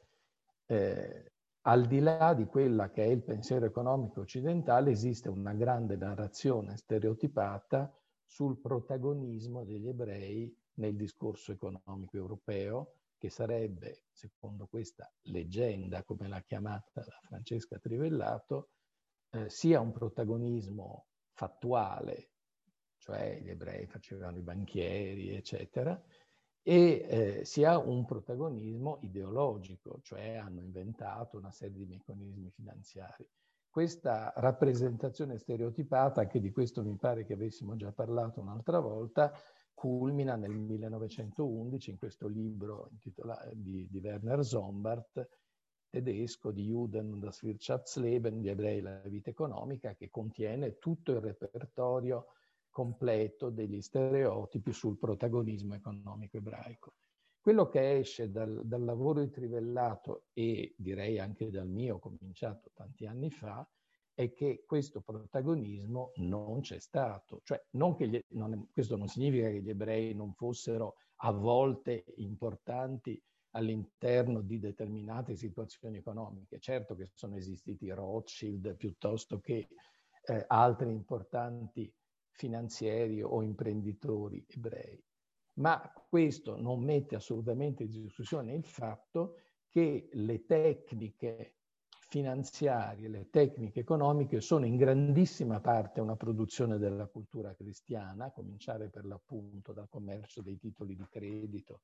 eh, 0.66 1.32
al 1.66 1.86
di 1.86 2.00
là 2.00 2.34
di 2.34 2.46
quella 2.46 2.90
che 2.90 3.04
è 3.04 3.08
il 3.08 3.22
pensiero 3.22 3.66
economico 3.66 4.22
occidentale 4.22 4.90
esiste 4.90 5.30
una 5.30 5.54
grande 5.54 5.96
narrazione 5.96 6.76
stereotipata 6.78 7.96
sul 8.26 8.58
protagonismo 8.58 9.64
degli 9.64 9.88
ebrei 9.88 10.52
nel 10.76 10.96
discorso 10.96 11.52
economico 11.52 12.18
europeo, 12.18 12.94
che 13.22 13.30
sarebbe, 13.30 14.06
secondo 14.12 14.66
questa 14.66 15.08
leggenda, 15.26 16.04
come 16.04 16.28
l'ha 16.28 16.42
chiamata 16.42 17.06
Francesca 17.22 17.78
Trivellato, 17.78 18.72
eh, 19.30 19.48
sia 19.48 19.80
un 19.80 19.92
protagonismo 19.92 21.06
fattuale, 21.34 22.32
cioè 22.98 23.40
gli 23.40 23.50
ebrei 23.52 23.86
facevano 23.86 24.38
i 24.38 24.42
banchieri, 24.42 25.36
eccetera, 25.36 26.02
e 26.64 27.06
eh, 27.08 27.46
sia 27.46 27.78
un 27.78 28.06
protagonismo 28.06 28.98
ideologico, 29.02 30.00
cioè 30.02 30.34
hanno 30.38 30.62
inventato 30.62 31.38
una 31.38 31.52
serie 31.52 31.78
di 31.78 31.86
meccanismi 31.86 32.50
finanziari. 32.50 33.30
questa 33.70 34.34
rappresentazione 34.36 35.38
stereotipata, 35.38 36.22
anche 36.22 36.40
di 36.40 36.52
questo 36.52 36.84
mi 36.84 36.98
pare 36.98 37.24
che 37.24 37.34
avessimo 37.34 37.76
già 37.76 37.92
parlato 37.92 38.42
un'altra 38.42 38.80
volta, 38.80 39.32
culmina 39.74 40.36
nel 40.36 40.52
1911 40.52 41.90
in 41.92 41.98
questo 41.98 42.28
libro 42.28 42.90
di, 43.52 43.88
di 43.90 44.00
Werner 44.00 44.44
Zombart, 44.44 45.28
tedesco 45.90 46.52
di 46.52 46.64
Juden 46.64 47.12
und 47.14 47.22
das 47.22 47.42
Wirtschaftsleben, 47.42 48.42
di 48.42 48.50
ebrei 48.50 48.82
la 48.82 49.02
vita 49.06 49.30
economica, 49.30 49.94
che 49.94 50.10
contiene 50.10 50.78
tutto 50.78 51.12
il 51.12 51.20
repertorio 51.20 52.28
completo 52.70 53.50
degli 53.50 53.82
stereotipi 53.82 54.72
sul 54.72 54.98
protagonismo 54.98 55.76
economico 55.76 56.38
ebraico. 56.38 56.96
Quello 57.42 57.68
che 57.68 57.98
esce 57.98 58.32
dal, 58.32 58.62
dal 58.64 58.84
lavoro 58.84 59.20
di 59.20 59.30
Trivellato 59.30 60.28
e 60.32 60.74
direi 60.78 61.20
anche 61.20 61.50
dal 61.50 61.68
mio, 61.68 62.00
cominciato 62.00 62.70
tanti 62.74 63.06
anni 63.06 63.30
fa, 63.30 63.68
è 64.24 64.34
che 64.34 64.64
questo 64.66 65.02
protagonismo 65.02 66.12
non 66.18 66.62
c'è 66.62 66.80
stato. 66.80 67.42
Cioè, 67.44 67.62
non 67.72 67.96
gli, 67.98 68.20
non, 68.30 68.70
questo 68.72 68.96
non 68.96 69.08
significa 69.08 69.50
che 69.50 69.62
gli 69.62 69.70
ebrei 69.70 70.14
non 70.14 70.34
fossero 70.34 70.96
a 71.24 71.32
volte 71.32 72.06
importanti 72.18 73.22
all'interno 73.52 74.42
di 74.42 74.60
determinate 74.60 75.36
situazioni 75.36 75.98
economiche. 75.98 76.60
Certo 76.60 76.96
che 76.96 77.10
sono 77.14 77.36
esistiti 77.36 77.90
Rothschild 77.90 78.76
piuttosto 78.76 79.40
che 79.40 79.68
eh, 80.24 80.46
altri 80.48 80.92
importanti 80.92 81.94
finanzieri 82.30 83.22
o 83.22 83.42
imprenditori 83.42 84.46
ebrei. 84.48 85.04
Ma 85.54 85.82
questo 86.08 86.60
non 86.60 86.82
mette 86.84 87.16
assolutamente 87.16 87.84
in 87.84 87.90
discussione 87.90 88.54
il 88.54 88.64
fatto 88.64 89.36
che 89.68 90.10
le 90.12 90.46
tecniche 90.46 91.56
finanziarie, 92.12 93.08
le 93.08 93.30
tecniche 93.30 93.80
economiche 93.80 94.42
sono 94.42 94.66
in 94.66 94.76
grandissima 94.76 95.62
parte 95.62 96.02
una 96.02 96.18
produzione 96.18 96.78
della 96.78 97.08
cultura 97.08 97.56
cristiana, 97.56 98.26
a 98.26 98.32
cominciare 98.32 98.90
per 98.90 99.06
l'appunto 99.06 99.72
dal 99.72 99.88
commercio 99.88 100.42
dei 100.42 100.58
titoli 100.58 100.98
di 100.98 101.08
credito 101.10 101.84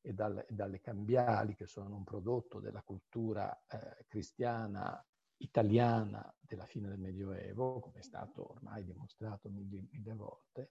e, 0.00 0.12
dal, 0.12 0.38
e 0.38 0.54
dalle 0.54 0.80
cambiali, 0.80 1.56
che 1.56 1.66
sono 1.66 1.96
un 1.96 2.04
prodotto 2.04 2.60
della 2.60 2.82
cultura 2.82 3.52
eh, 3.66 4.04
cristiana 4.06 5.04
italiana 5.38 6.32
della 6.38 6.66
fine 6.66 6.86
del 6.86 7.00
Medioevo, 7.00 7.80
come 7.80 7.98
è 7.98 8.02
stato 8.02 8.52
ormai 8.52 8.84
dimostrato 8.84 9.48
mille, 9.48 9.82
mille 9.90 10.14
volte, 10.14 10.70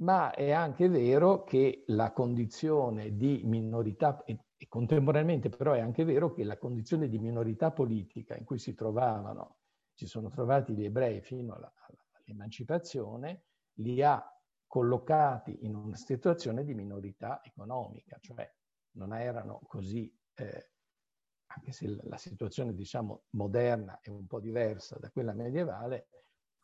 ma 0.00 0.32
è 0.32 0.50
anche 0.50 0.88
vero 0.88 1.44
che 1.44 1.84
la 1.86 2.10
condizione 2.10 3.16
di 3.16 3.42
minorità, 3.44 4.24
e, 4.58 4.66
contemporaneamente 4.68 5.48
però 5.48 5.72
è 5.72 5.80
anche 5.80 6.04
vero 6.04 6.32
che 6.32 6.42
la 6.42 6.58
condizione 6.58 7.08
di 7.08 7.18
minorità 7.18 7.70
politica 7.70 8.36
in 8.36 8.44
cui 8.44 8.58
si 8.58 8.74
trovavano, 8.74 9.60
si 9.94 10.06
sono 10.06 10.28
trovati 10.28 10.74
gli 10.74 10.84
ebrei 10.84 11.20
fino 11.22 11.54
all'emancipazione, 11.54 13.44
li 13.74 14.02
ha 14.02 14.22
collocati 14.66 15.64
in 15.64 15.76
una 15.76 15.96
situazione 15.96 16.64
di 16.64 16.74
minorità 16.74 17.40
economica, 17.44 18.18
cioè 18.20 18.52
non 18.96 19.14
erano 19.14 19.60
così, 19.66 20.12
eh, 20.34 20.70
anche 21.46 21.72
se 21.72 21.96
la 22.02 22.18
situazione 22.18 22.74
diciamo 22.74 23.26
moderna 23.30 24.00
è 24.00 24.10
un 24.10 24.26
po' 24.26 24.40
diversa 24.40 24.98
da 24.98 25.10
quella 25.10 25.32
medievale, 25.32 26.08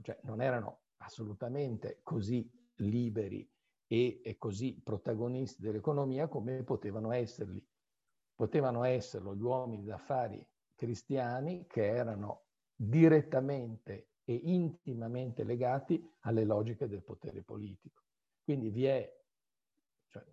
cioè 0.03 0.19
non 0.25 0.43
erano 0.43 0.83
assolutamente 0.99 2.01
così 2.03 2.51
liberi 2.79 3.49
e, 3.87 4.21
e 4.23 4.37
così 4.37 4.81
protagonisti 4.83 5.63
dell'economia 5.63 6.27
come 6.27 6.63
potevano 6.65 7.13
esserli. 7.13 7.65
Potevano 8.35 8.85
esserlo 8.85 9.35
gli 9.35 9.43
uomini 9.43 9.85
d'affari 9.85 10.47
cristiani 10.75 11.67
che 11.67 11.87
erano 11.87 12.47
direttamente 12.75 14.09
e 14.25 14.35
intimamente 14.35 15.45
legati 15.45 16.03
alle 16.21 16.45
logiche 16.45 16.89
del 16.89 17.03
potere 17.03 17.43
politico. 17.43 18.03
Quindi 18.43 18.71
vi 18.71 18.87
è, 18.87 19.23
cioè, 20.09 20.25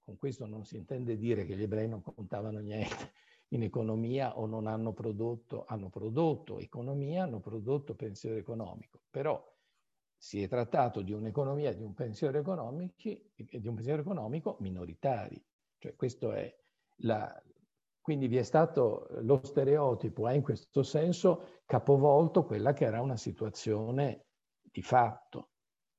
con 0.00 0.16
questo 0.18 0.46
non 0.46 0.64
si 0.64 0.76
intende 0.76 1.16
dire 1.16 1.44
che 1.44 1.56
gli 1.56 1.62
ebrei 1.62 1.88
non 1.88 2.02
contavano 2.02 2.58
niente 2.58 3.12
in 3.48 3.62
economia 3.62 4.38
o 4.38 4.46
non 4.46 4.66
hanno 4.66 4.92
prodotto, 4.92 5.64
hanno 5.66 5.88
prodotto 5.88 6.58
economia, 6.58 7.24
hanno 7.24 7.40
prodotto 7.40 7.94
pensiero 7.94 8.36
economico, 8.36 9.00
però 9.10 9.42
si 10.16 10.42
è 10.42 10.48
trattato 10.48 11.02
di 11.02 11.12
un'economia, 11.12 11.72
di 11.74 11.82
un 11.82 11.94
pensiero 11.94 12.38
economico, 12.38 12.92
di 13.34 13.66
un 13.66 13.74
pensiero 13.74 14.00
economico 14.00 14.56
minoritari. 14.60 15.44
Cioè, 15.78 15.96
questo 15.96 16.32
è 16.32 16.61
la, 16.96 17.42
quindi 18.00 18.26
vi 18.26 18.36
è 18.36 18.42
stato 18.42 19.06
lo 19.20 19.40
stereotipo, 19.44 20.26
ha 20.26 20.32
in 20.32 20.42
questo 20.42 20.82
senso 20.82 21.60
capovolto 21.66 22.44
quella 22.44 22.72
che 22.72 22.84
era 22.84 23.00
una 23.00 23.16
situazione 23.16 24.26
di 24.60 24.82
fatto. 24.82 25.50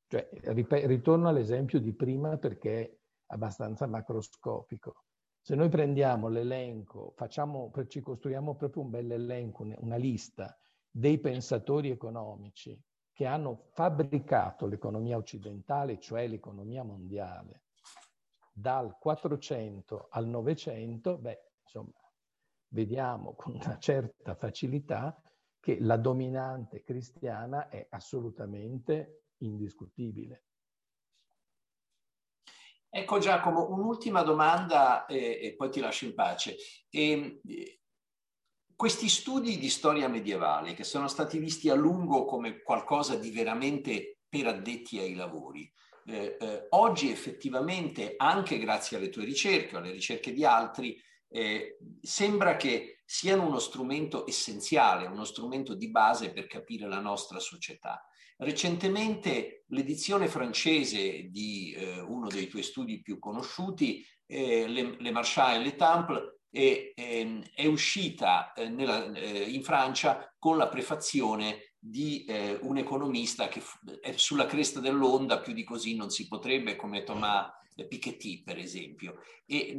Cioè, 0.07 0.29
ritorno 0.43 1.29
all'esempio 1.29 1.79
di 1.79 1.93
prima 1.93 2.37
perché 2.37 2.81
è 2.81 2.97
abbastanza 3.27 3.87
macroscopico. 3.87 5.05
Se 5.41 5.55
noi 5.55 5.69
prendiamo 5.69 6.27
l'elenco, 6.27 7.13
facciamo, 7.15 7.71
ci 7.87 8.01
costruiamo 8.01 8.55
proprio 8.55 8.83
un 8.83 8.89
bel 8.89 9.11
elenco, 9.11 9.67
una 9.77 9.95
lista 9.95 10.57
dei 10.89 11.19
pensatori 11.19 11.89
economici 11.89 12.79
che 13.11 13.25
hanno 13.25 13.67
fabbricato 13.71 14.65
l'economia 14.65 15.17
occidentale, 15.17 15.99
cioè 15.99 16.27
l'economia 16.27 16.83
mondiale, 16.83 17.63
dal 18.53 18.97
400 18.99 20.07
al 20.11 20.27
900, 20.27 21.17
beh, 21.17 21.51
insomma, 21.63 21.99
vediamo 22.67 23.33
con 23.33 23.55
una 23.55 23.77
certa 23.79 24.35
facilità 24.35 25.19
che 25.59 25.79
la 25.79 25.97
dominante 25.97 26.83
cristiana 26.83 27.69
è 27.69 27.87
assolutamente 27.89 29.23
indiscutibile. 29.37 30.43
Ecco 32.89 33.17
Giacomo, 33.17 33.71
un'ultima 33.71 34.21
domanda 34.21 35.07
e, 35.07 35.39
e, 35.41 35.55
poi 35.55 35.71
ti 35.71 35.79
lascio 35.79 36.05
in 36.05 36.13
pace. 36.13 36.57
E, 36.89 37.41
questi 38.75 39.07
studi 39.07 39.57
di 39.57 39.69
storia 39.69 40.07
medievale 40.07 40.73
che 40.73 40.83
sono 40.83 41.07
stati 41.07 41.37
visti 41.37 41.69
a 41.69 41.75
lungo 41.75 42.25
come 42.25 42.61
qualcosa 42.61 43.15
di 43.15 43.31
veramente 43.31 44.19
per 44.27 44.47
addetti 44.47 44.99
ai 44.99 45.15
lavori, 45.15 45.71
eh, 46.05 46.37
eh, 46.39 46.65
oggi 46.69 47.11
effettivamente, 47.11 48.15
anche 48.17 48.59
grazie 48.59 48.97
alle 48.97 49.09
tue 49.09 49.25
ricerche 49.25 49.75
o 49.75 49.79
alle 49.79 49.91
ricerche 49.91 50.33
di 50.33 50.45
altri, 50.45 51.01
eh, 51.29 51.77
sembra 52.01 52.55
che 52.57 53.01
siano 53.05 53.47
uno 53.47 53.59
strumento 53.59 54.27
essenziale, 54.27 55.07
uno 55.07 55.23
strumento 55.23 55.73
di 55.73 55.89
base 55.89 56.31
per 56.31 56.47
capire 56.47 56.87
la 56.87 56.99
nostra 56.99 57.39
società. 57.39 58.05
Recentemente 58.37 59.63
l'edizione 59.67 60.27
francese 60.27 61.29
di 61.29 61.73
eh, 61.73 61.99
uno 61.99 62.27
dei 62.27 62.47
tuoi 62.47 62.63
studi 62.63 63.01
più 63.01 63.19
conosciuti, 63.19 64.05
eh, 64.25 64.67
Le, 64.67 64.95
Le 64.99 65.11
Marchand 65.11 65.61
e 65.61 65.63
Le 65.63 65.75
Temple, 65.75 66.37
è, 66.49 66.91
è, 66.93 67.39
è 67.55 67.65
uscita 67.65 68.53
eh, 68.53 68.69
nella, 68.69 69.11
eh, 69.11 69.43
in 69.49 69.63
Francia 69.63 70.31
con 70.37 70.57
la 70.57 70.67
prefazione 70.67 71.72
di 71.85 72.23
eh, 72.23 72.57
un 72.61 72.77
economista 72.77 73.49
che 73.49 73.61
è 73.99 74.13
sulla 74.13 74.45
cresta 74.45 74.79
dell'onda, 74.79 75.41
più 75.41 75.51
di 75.51 75.65
così 75.65 75.97
non 75.97 76.09
si 76.09 76.29
potrebbe, 76.29 76.77
come 76.77 77.03
Thomas 77.03 77.51
Piketty, 77.75 78.41
per 78.41 78.57
esempio. 78.57 79.17
E, 79.45 79.77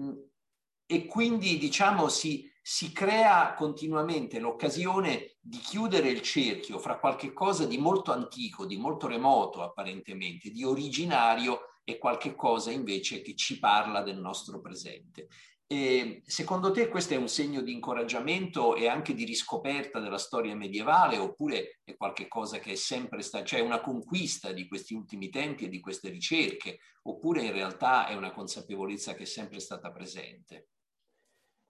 e 0.85 1.07
quindi 1.07 1.57
diciamo 1.57 2.09
si, 2.09 2.47
si 2.61 2.93
crea 2.93 3.55
continuamente 3.55 4.39
l'occasione 4.39 5.37
di 5.41 5.57
chiudere 5.57 6.11
il 6.11 6.21
cerchio 6.21 6.79
fra 6.79 6.99
qualche 6.99 7.33
cosa 7.33 7.65
di 7.65 7.79
molto 7.79 8.13
antico, 8.13 8.67
di 8.67 8.77
molto 8.77 9.07
remoto 9.07 9.63
apparentemente, 9.63 10.51
di 10.51 10.63
originario 10.63 11.61
e 11.85 11.97
qualche 11.97 12.35
cosa 12.35 12.71
invece 12.71 13.23
che 13.23 13.35
ci 13.35 13.59
parla 13.59 14.03
del 14.03 14.19
nostro 14.19 14.61
presente. 14.61 15.29
E 15.75 16.23
secondo 16.25 16.71
te 16.71 16.87
questo 16.89 17.15
è 17.15 17.17
un 17.17 17.27
segno 17.27 17.61
di 17.61 17.73
incoraggiamento 17.73 18.77
e 18.77 18.87
anche 18.87 19.13
di 19.13 19.25
riscoperta 19.25 19.99
della 19.99 20.19
storia 20.19 20.55
medievale 20.55 21.19
oppure 21.19 21.81
è 21.83 21.97
qualcosa 21.97 22.61
che 22.61 22.73
è 22.73 22.75
sempre 22.77 23.23
stato, 23.23 23.45
cioè 23.45 23.59
una 23.59 23.81
conquista 23.81 24.53
di 24.53 24.69
questi 24.69 24.95
ultimi 24.95 25.31
tempi 25.31 25.65
e 25.65 25.69
di 25.69 25.81
queste 25.81 26.11
ricerche 26.11 26.79
oppure 27.03 27.43
in 27.43 27.51
realtà 27.51 28.07
è 28.07 28.15
una 28.15 28.31
consapevolezza 28.31 29.15
che 29.15 29.25
è 29.25 29.27
sempre 29.27 29.59
stata 29.59 29.91
presente? 29.91 30.69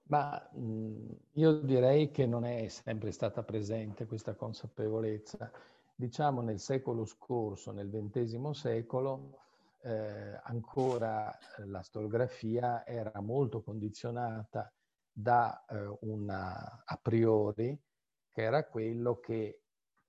Ma 0.03 0.51
mh, 0.53 1.09
io 1.31 1.53
direi 1.61 2.11
che 2.11 2.27
non 2.27 2.45
è 2.45 2.67
sempre 2.67 3.11
stata 3.11 3.41
presente 3.41 4.05
questa 4.05 4.35
consapevolezza. 4.35 5.51
Diciamo 5.95 6.41
nel 6.41 6.59
secolo 6.59 7.05
scorso, 7.05 7.71
nel 7.71 7.89
XX 7.89 8.51
secolo, 8.51 9.44
eh, 9.85 10.39
ancora 10.43 11.31
eh, 11.37 11.65
la 11.67 11.83
storiografia 11.83 12.85
era 12.87 13.21
molto 13.21 13.61
condizionata 13.61 14.73
da 15.11 15.63
eh, 15.65 15.97
una 16.01 16.83
a 16.83 16.99
priori 17.01 17.79
che 18.31 18.41
era 18.41 18.67
quello 18.67 19.19
che 19.19 19.61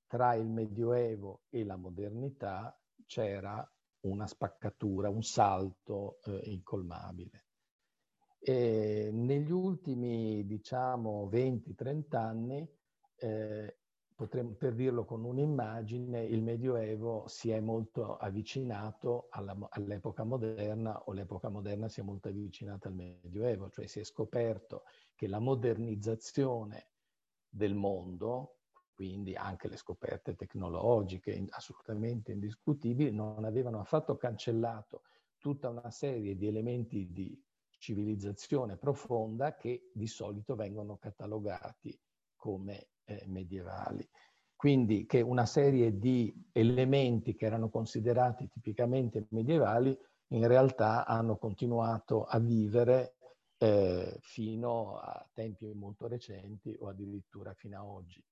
tra 0.06 0.34
il 0.34 0.48
Medioevo 0.48 1.42
e 1.50 1.64
la 1.64 1.76
modernità 1.76 2.76
c'era 3.04 3.68
una 4.00 4.26
spaccatura, 4.26 5.10
un 5.10 5.22
salto 5.22 6.20
eh, 6.24 6.40
incolmabile. 6.44 7.44
E 8.38 9.10
negli 9.12 9.50
ultimi, 9.50 10.46
diciamo, 10.46 11.28
20-30 11.28 12.16
anni, 12.16 12.68
eh, 13.16 13.78
potremmo, 14.16 14.54
per 14.54 14.74
dirlo 14.74 15.04
con 15.04 15.24
un'immagine, 15.24 16.24
il 16.24 16.42
Medioevo 16.42 17.28
si 17.28 17.50
è 17.50 17.60
molto 17.60 18.16
avvicinato 18.16 19.28
alla, 19.30 19.54
all'epoca 19.70 20.24
moderna 20.24 21.04
o 21.04 21.12
l'epoca 21.12 21.50
moderna 21.50 21.88
si 21.88 22.00
è 22.00 22.02
molto 22.02 22.28
avvicinata 22.28 22.88
al 22.88 22.94
Medioevo, 22.94 23.68
cioè 23.68 23.86
si 23.86 24.00
è 24.00 24.04
scoperto 24.04 24.84
che 25.14 25.28
la 25.28 25.38
modernizzazione 25.38 26.88
del 27.48 27.74
mondo, 27.74 28.60
quindi 28.94 29.34
anche 29.34 29.68
le 29.68 29.76
scoperte 29.76 30.34
tecnologiche 30.34 31.44
assolutamente 31.50 32.32
indiscutibili, 32.32 33.12
non 33.12 33.44
avevano 33.44 33.80
affatto 33.80 34.16
cancellato 34.16 35.02
tutta 35.36 35.68
una 35.68 35.90
serie 35.90 36.34
di 36.36 36.46
elementi 36.46 37.12
di 37.12 37.38
civilizzazione 37.78 38.78
profonda 38.78 39.56
che 39.56 39.90
di 39.92 40.06
solito 40.06 40.54
vengono 40.54 40.96
catalogati 40.96 41.96
come 42.34 42.88
eh, 43.06 43.24
medievali. 43.26 44.06
Quindi 44.54 45.06
che 45.06 45.20
una 45.20 45.46
serie 45.46 45.98
di 45.98 46.34
elementi 46.52 47.34
che 47.34 47.46
erano 47.46 47.68
considerati 47.68 48.48
tipicamente 48.48 49.26
medievali 49.30 49.96
in 50.28 50.46
realtà 50.46 51.04
hanno 51.06 51.36
continuato 51.36 52.24
a 52.24 52.38
vivere 52.38 53.16
eh, 53.58 54.18
fino 54.20 54.98
a 54.98 55.28
tempi 55.32 55.72
molto 55.74 56.08
recenti 56.08 56.74
o 56.78 56.88
addirittura 56.88 57.54
fino 57.54 57.78
a 57.78 57.84
oggi. 57.84 58.22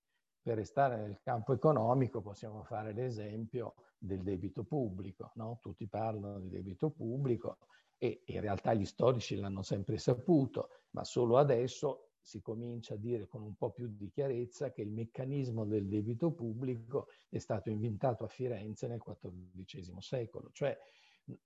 Per 0.42 0.56
restare 0.56 0.96
nel 0.96 1.20
campo 1.22 1.52
economico 1.52 2.20
possiamo 2.20 2.64
fare 2.64 2.92
l'esempio 2.92 3.74
del 3.98 4.22
debito 4.22 4.64
pubblico. 4.64 5.30
No? 5.37 5.58
Tutti 5.62 5.87
parlano 5.87 6.40
di 6.40 6.50
debito 6.50 6.90
pubblico 6.90 7.58
e 7.96 8.22
in 8.26 8.40
realtà 8.40 8.74
gli 8.74 8.84
storici 8.84 9.37
l'hanno 9.37 9.62
sempre 9.62 9.98
saputo, 9.98 10.68
ma 10.90 11.04
solo 11.04 11.38
adesso 11.38 12.08
si 12.24 12.40
comincia 12.40 12.94
a 12.94 12.96
dire 12.96 13.26
con 13.26 13.42
un 13.42 13.54
po' 13.54 13.70
più 13.70 13.87
di 13.87 14.08
chiarezza 14.08 14.72
che 14.72 14.80
il 14.80 14.90
meccanismo 14.90 15.66
del 15.66 15.87
debito 15.87 16.32
pubblico 16.32 17.08
è 17.28 17.37
stato 17.37 17.68
inventato 17.68 18.24
a 18.24 18.28
Firenze 18.28 18.88
nel 18.88 18.98
XIV 18.98 19.98
secolo. 19.98 20.48
Cioè, 20.50 20.74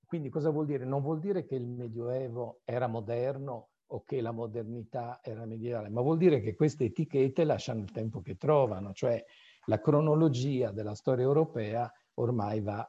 quindi 0.07 0.29
cosa 0.29 0.51
vuol 0.51 0.67
dire? 0.67 0.85
Non 0.85 1.03
vuol 1.03 1.19
dire 1.19 1.45
che 1.45 1.57
il 1.57 1.67
Medioevo 1.67 2.61
era 2.65 2.87
moderno 2.87 3.71
o 3.87 4.05
che 4.05 4.21
la 4.21 4.31
modernità 4.31 5.19
era 5.21 5.45
medievale, 5.47 5.89
ma 5.89 6.01
vuol 6.01 6.17
dire 6.17 6.41
che 6.41 6.55
queste 6.55 6.85
etichette 6.85 7.43
lasciano 7.43 7.81
il 7.81 7.91
tempo 7.91 8.21
che 8.21 8.37
trovano, 8.37 8.93
cioè 8.93 9.23
la 9.65 9.81
cronologia 9.81 10.71
della 10.71 10.95
storia 10.95 11.25
europea 11.25 11.91
ormai 12.15 12.61
va, 12.61 12.89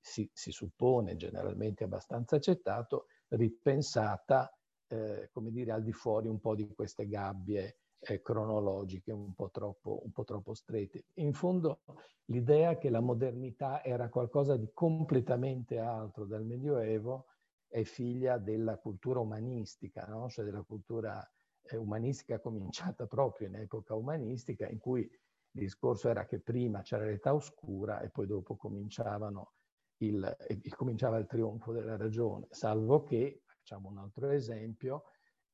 si, 0.00 0.28
si 0.32 0.50
suppone 0.50 1.14
generalmente 1.14 1.84
abbastanza 1.84 2.36
accettato, 2.36 3.06
ripensata 3.28 4.52
eh, 4.88 5.28
come 5.32 5.50
dire, 5.50 5.72
al 5.72 5.82
di 5.82 5.92
fuori 5.92 6.28
un 6.28 6.40
po' 6.40 6.54
di 6.54 6.68
queste 6.74 7.06
gabbie 7.06 7.78
eh, 8.00 8.22
cronologiche 8.22 9.12
un 9.12 9.34
po, 9.34 9.50
troppo, 9.50 10.00
un 10.04 10.10
po' 10.12 10.24
troppo 10.24 10.54
strette. 10.54 11.04
In 11.14 11.32
fondo 11.32 11.80
l'idea 12.26 12.76
che 12.78 12.90
la 12.90 13.00
modernità 13.00 13.82
era 13.82 14.08
qualcosa 14.08 14.56
di 14.56 14.70
completamente 14.72 15.78
altro 15.78 16.24
dal 16.24 16.44
Medioevo 16.44 17.26
è 17.68 17.82
figlia 17.82 18.38
della 18.38 18.78
cultura 18.78 19.20
umanistica, 19.20 20.06
no? 20.06 20.28
cioè 20.28 20.44
della 20.44 20.62
cultura 20.62 21.26
eh, 21.62 21.76
umanistica 21.76 22.40
cominciata 22.40 23.06
proprio 23.06 23.48
in 23.48 23.56
epoca 23.56 23.94
umanistica, 23.94 24.66
in 24.68 24.78
cui 24.78 25.00
il 25.00 25.60
discorso 25.64 26.08
era 26.08 26.24
che 26.24 26.40
prima 26.40 26.82
c'era 26.82 27.04
l'età 27.04 27.34
oscura 27.34 28.00
e 28.00 28.10
poi 28.10 28.26
dopo 28.26 28.56
cominciavano 28.56 29.52
il, 29.98 30.36
il, 30.48 30.74
cominciava 30.74 31.18
il 31.18 31.26
trionfo 31.26 31.72
della 31.72 31.96
ragione, 31.96 32.46
salvo 32.50 33.02
che 33.02 33.42
Facciamo 33.68 33.90
un 33.90 33.98
altro 33.98 34.30
esempio, 34.30 35.04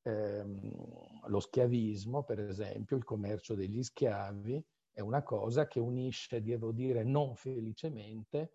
ehm, 0.02 1.26
lo 1.26 1.40
schiavismo, 1.40 2.22
per 2.22 2.38
esempio, 2.38 2.96
il 2.96 3.02
commercio 3.02 3.56
degli 3.56 3.82
schiavi, 3.82 4.64
è 4.92 5.00
una 5.00 5.24
cosa 5.24 5.66
che 5.66 5.80
unisce, 5.80 6.40
devo 6.40 6.70
dire, 6.70 7.02
non 7.02 7.34
felicemente 7.34 8.52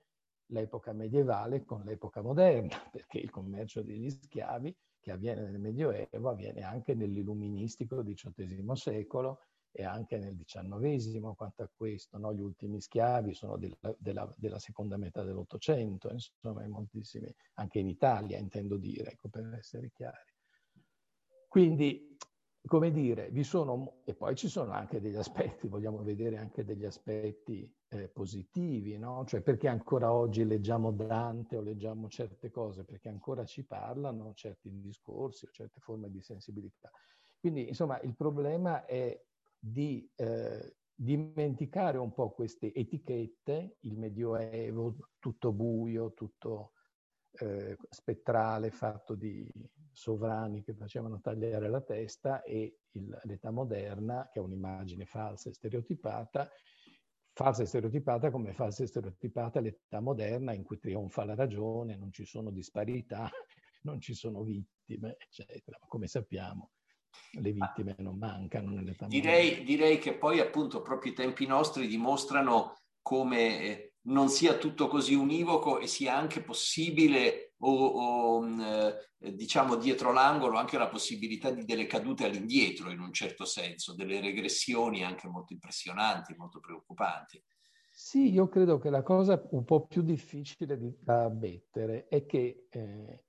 l'epoca 0.51 0.93
medievale 0.93 1.65
con 1.65 1.81
l'epoca 1.81 2.21
moderna, 2.21 2.77
perché 2.89 3.17
il 3.17 3.29
commercio 3.29 3.81
degli 3.81 4.09
schiavi 4.09 4.73
che 4.97 5.11
avviene 5.11 5.41
nel 5.41 5.59
Medioevo 5.59 6.29
avviene 6.29 6.61
anche 6.61 6.95
nell'illuministico 6.95 8.01
XVIII 8.01 8.75
secolo 8.75 9.41
e 9.71 9.83
anche 9.83 10.17
nel 10.17 10.35
XIX 10.35 11.33
quanto 11.35 11.63
a 11.63 11.69
questo. 11.73 12.17
No? 12.17 12.33
Gli 12.33 12.41
ultimi 12.41 12.81
schiavi 12.81 13.33
sono 13.33 13.57
della, 13.57 13.95
della, 13.97 14.33
della 14.37 14.59
seconda 14.59 14.97
metà 14.97 15.23
dell'Ottocento, 15.23 16.09
insomma, 16.11 16.67
moltissimi, 16.67 17.33
anche 17.55 17.79
in 17.79 17.87
Italia 17.87 18.37
intendo 18.37 18.77
dire, 18.77 19.11
ecco, 19.11 19.29
per 19.29 19.53
essere 19.53 19.91
chiari. 19.91 20.33
Quindi, 21.47 22.15
come 22.65 22.91
dire, 22.91 23.29
vi 23.31 23.43
sono, 23.43 24.01
e 24.05 24.13
poi 24.13 24.35
ci 24.35 24.47
sono 24.47 24.71
anche 24.71 25.01
degli 25.01 25.15
aspetti, 25.15 25.67
vogliamo 25.67 26.03
vedere 26.03 26.37
anche 26.37 26.63
degli 26.63 26.85
aspetti 26.85 27.71
eh, 27.87 28.07
positivi, 28.07 28.97
no? 28.97 29.25
Cioè 29.25 29.41
perché 29.41 29.67
ancora 29.67 30.13
oggi 30.13 30.45
leggiamo 30.45 30.91
Dante 30.91 31.57
o 31.57 31.61
leggiamo 31.61 32.07
certe 32.09 32.51
cose? 32.51 32.83
Perché 32.83 33.09
ancora 33.09 33.45
ci 33.45 33.63
parlano 33.63 34.33
certi 34.35 34.69
discorsi 34.79 35.45
o 35.45 35.49
certe 35.51 35.79
forme 35.79 36.11
di 36.11 36.21
sensibilità. 36.21 36.91
Quindi, 37.39 37.67
insomma, 37.67 37.99
il 38.01 38.15
problema 38.15 38.85
è 38.85 39.19
di 39.59 40.09
eh, 40.15 40.77
dimenticare 40.93 41.97
un 41.97 42.13
po' 42.13 42.31
queste 42.31 42.73
etichette, 42.73 43.77
il 43.81 43.97
Medioevo 43.97 44.95
tutto 45.19 45.51
buio, 45.51 46.13
tutto 46.13 46.73
eh, 47.39 47.77
spettrale, 47.89 48.71
fatto 48.71 49.15
di 49.15 49.49
sovrani 49.91 50.63
che 50.63 50.73
facevano 50.73 51.19
tagliare 51.19 51.69
la 51.69 51.81
testa 51.81 52.41
e 52.43 52.79
il, 52.91 53.19
l'età 53.23 53.51
moderna, 53.51 54.29
che 54.31 54.39
è 54.39 54.41
un'immagine 54.41 55.05
falsa 55.05 55.49
e 55.49 55.53
stereotipata, 55.53 56.49
falsa 57.33 57.63
e 57.63 57.65
stereotipata 57.65 58.31
come 58.31 58.53
falsa 58.53 58.83
e 58.83 58.87
stereotipata 58.87 59.59
l'età 59.59 59.99
moderna 59.99 60.53
in 60.53 60.63
cui 60.63 60.79
trionfa 60.79 61.23
la 61.23 61.35
ragione, 61.35 61.95
non 61.95 62.11
ci 62.11 62.25
sono 62.25 62.51
disparità, 62.51 63.29
non 63.83 64.01
ci 64.01 64.13
sono 64.13 64.43
vittime, 64.43 65.15
eccetera. 65.17 65.77
Come 65.87 66.07
sappiamo, 66.07 66.71
le 67.33 67.51
vittime 67.51 67.95
non 67.99 68.17
mancano 68.17 68.71
nell'età 68.71 69.05
direi, 69.07 69.63
direi 69.63 69.99
che 69.99 70.13
poi 70.13 70.39
appunto 70.39 70.81
proprio 70.81 71.11
i 71.11 71.15
tempi 71.15 71.45
nostri 71.45 71.87
dimostrano 71.87 72.77
come 73.01 73.61
eh, 73.61 73.93
non 74.03 74.29
sia 74.29 74.57
tutto 74.57 74.87
così 74.87 75.13
univoco 75.13 75.79
e 75.79 75.87
sia 75.87 76.15
anche 76.15 76.41
possibile 76.41 77.53
o, 77.59 77.71
o 77.71 78.41
mm, 78.41 78.59
eh, 78.61 79.35
diciamo 79.35 79.75
dietro 79.75 80.11
l'angolo 80.11 80.57
anche 80.57 80.77
la 80.77 80.87
possibilità 80.87 81.51
di 81.51 81.65
delle 81.65 81.85
cadute 81.85 82.25
all'indietro 82.25 82.89
in 82.89 82.99
un 82.99 83.11
certo 83.11 83.45
senso, 83.45 83.93
delle 83.93 84.21
regressioni 84.21 85.03
anche 85.03 85.27
molto 85.27 85.53
impressionanti, 85.53 86.35
molto 86.35 86.59
preoccupanti. 86.59 87.43
Sì, 87.91 88.31
io 88.31 88.47
credo 88.47 88.77
che 88.77 88.89
la 88.89 89.03
cosa 89.03 89.45
un 89.51 89.65
po' 89.65 89.85
più 89.85 90.01
difficile 90.01 90.79
da 91.01 91.25
ammettere 91.25 92.07
è 92.07 92.25
che 92.25 92.67
eh, 92.69 93.23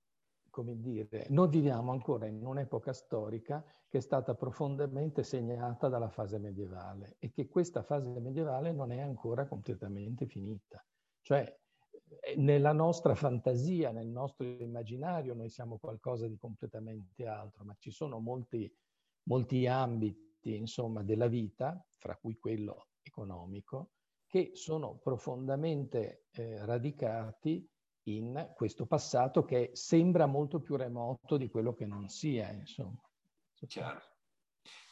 come 0.61 0.79
dire, 0.79 1.25
noi 1.31 1.49
viviamo 1.49 1.91
ancora 1.91 2.27
in 2.27 2.45
un'epoca 2.45 2.93
storica 2.93 3.65
che 3.89 3.97
è 3.97 4.01
stata 4.03 4.35
profondamente 4.35 5.23
segnata 5.23 5.89
dalla 5.89 6.11
fase 6.11 6.37
medievale 6.39 7.17
e 7.19 7.31
che 7.31 7.49
questa 7.49 7.83
fase 7.83 8.21
medievale 8.21 8.71
non 8.71 8.93
è 8.93 9.01
ancora 9.01 9.47
completamente 9.47 10.27
finita. 10.27 10.85
Cioè, 11.23 11.59
eh, 12.21 12.37
nella 12.37 12.73
nostra 12.73 13.15
fantasia, 13.15 13.91
nel 13.91 14.09
nostro 14.09 14.45
immaginario, 14.45 15.33
noi 15.33 15.49
siamo 15.49 15.79
qualcosa 15.79 16.29
di 16.29 16.37
completamente 16.37 17.25
altro, 17.27 17.65
ma 17.65 17.75
ci 17.79 17.91
sono 17.91 18.19
molti, 18.19 18.71
molti 19.29 19.67
ambiti, 19.67 20.57
insomma, 20.57 21.03
della 21.03 21.29
vita, 21.29 21.83
fra 21.97 22.19
cui 22.21 22.37
quello 22.37 22.89
economico, 23.03 23.93
che 24.27 24.51
sono 24.53 24.99
profondamente 25.03 26.27
eh, 26.33 26.63
radicati 26.67 27.67
in 28.05 28.53
questo 28.55 28.87
passato 28.87 29.45
che 29.45 29.71
sembra 29.73 30.27
molto 30.27 30.61
più 30.61 30.77
remoto 30.77 31.37
di 31.37 31.49
quello 31.49 31.75
che 31.75 31.87
non 31.87 32.09
sia, 32.09 32.51
insomma. 32.51 33.01
Chiaro, 33.67 34.01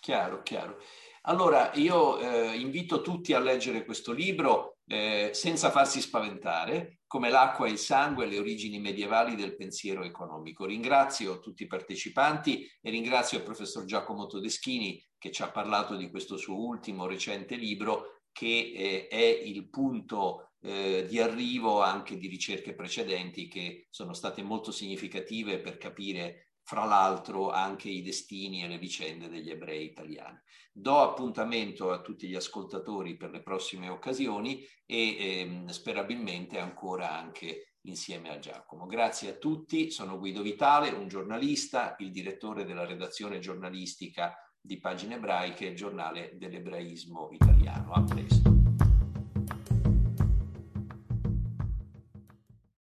chiaro, 0.00 0.42
chiaro. 0.42 0.78
Allora, 1.22 1.72
io 1.74 2.18
eh, 2.18 2.58
invito 2.58 3.00
tutti 3.00 3.32
a 3.32 3.38
leggere 3.38 3.84
questo 3.84 4.12
libro 4.12 4.78
eh, 4.86 5.30
senza 5.32 5.70
farsi 5.70 6.00
spaventare, 6.00 7.00
come 7.06 7.30
l'acqua 7.30 7.66
e 7.66 7.70
il 7.70 7.78
sangue, 7.78 8.26
le 8.26 8.38
origini 8.38 8.78
medievali 8.78 9.34
del 9.34 9.56
pensiero 9.56 10.04
economico. 10.04 10.64
Ringrazio 10.64 11.40
tutti 11.40 11.64
i 11.64 11.66
partecipanti 11.66 12.66
e 12.80 12.90
ringrazio 12.90 13.38
il 13.38 13.44
professor 13.44 13.84
Giacomo 13.84 14.26
Todeschini 14.26 15.02
che 15.18 15.30
ci 15.30 15.42
ha 15.42 15.50
parlato 15.50 15.96
di 15.96 16.10
questo 16.10 16.36
suo 16.36 16.56
ultimo 16.56 17.06
recente 17.06 17.56
libro 17.56 18.22
che 18.32 18.72
eh, 18.74 19.08
è 19.08 19.24
il 19.24 19.68
punto 19.68 20.47
eh, 20.60 21.06
di 21.08 21.20
arrivo 21.20 21.82
anche 21.82 22.16
di 22.16 22.26
ricerche 22.26 22.74
precedenti 22.74 23.48
che 23.48 23.86
sono 23.90 24.12
state 24.12 24.42
molto 24.42 24.70
significative 24.72 25.58
per 25.58 25.76
capire 25.76 26.48
fra 26.68 26.84
l'altro 26.84 27.50
anche 27.50 27.88
i 27.88 28.02
destini 28.02 28.62
e 28.62 28.68
le 28.68 28.76
vicende 28.76 29.28
degli 29.28 29.50
ebrei 29.50 29.86
italiani. 29.86 30.38
Do 30.70 30.98
appuntamento 30.98 31.90
a 31.90 32.02
tutti 32.02 32.28
gli 32.28 32.34
ascoltatori 32.34 33.16
per 33.16 33.30
le 33.30 33.42
prossime 33.42 33.88
occasioni 33.88 34.62
e 34.84 35.16
ehm, 35.18 35.68
sperabilmente 35.68 36.58
ancora 36.58 37.10
anche 37.10 37.76
insieme 37.82 38.28
a 38.28 38.38
Giacomo. 38.38 38.84
Grazie 38.84 39.30
a 39.30 39.36
tutti, 39.36 39.90
sono 39.90 40.18
Guido 40.18 40.42
Vitale, 40.42 40.90
un 40.90 41.08
giornalista, 41.08 41.96
il 42.00 42.10
direttore 42.10 42.64
della 42.64 42.84
redazione 42.84 43.38
giornalistica 43.38 44.34
di 44.60 44.78
Pagine 44.78 45.14
Ebraiche, 45.14 45.66
il 45.66 45.76
giornale 45.76 46.32
dell'ebraismo 46.34 47.30
italiano. 47.32 47.92
A 47.92 48.02
presto. 48.02 48.57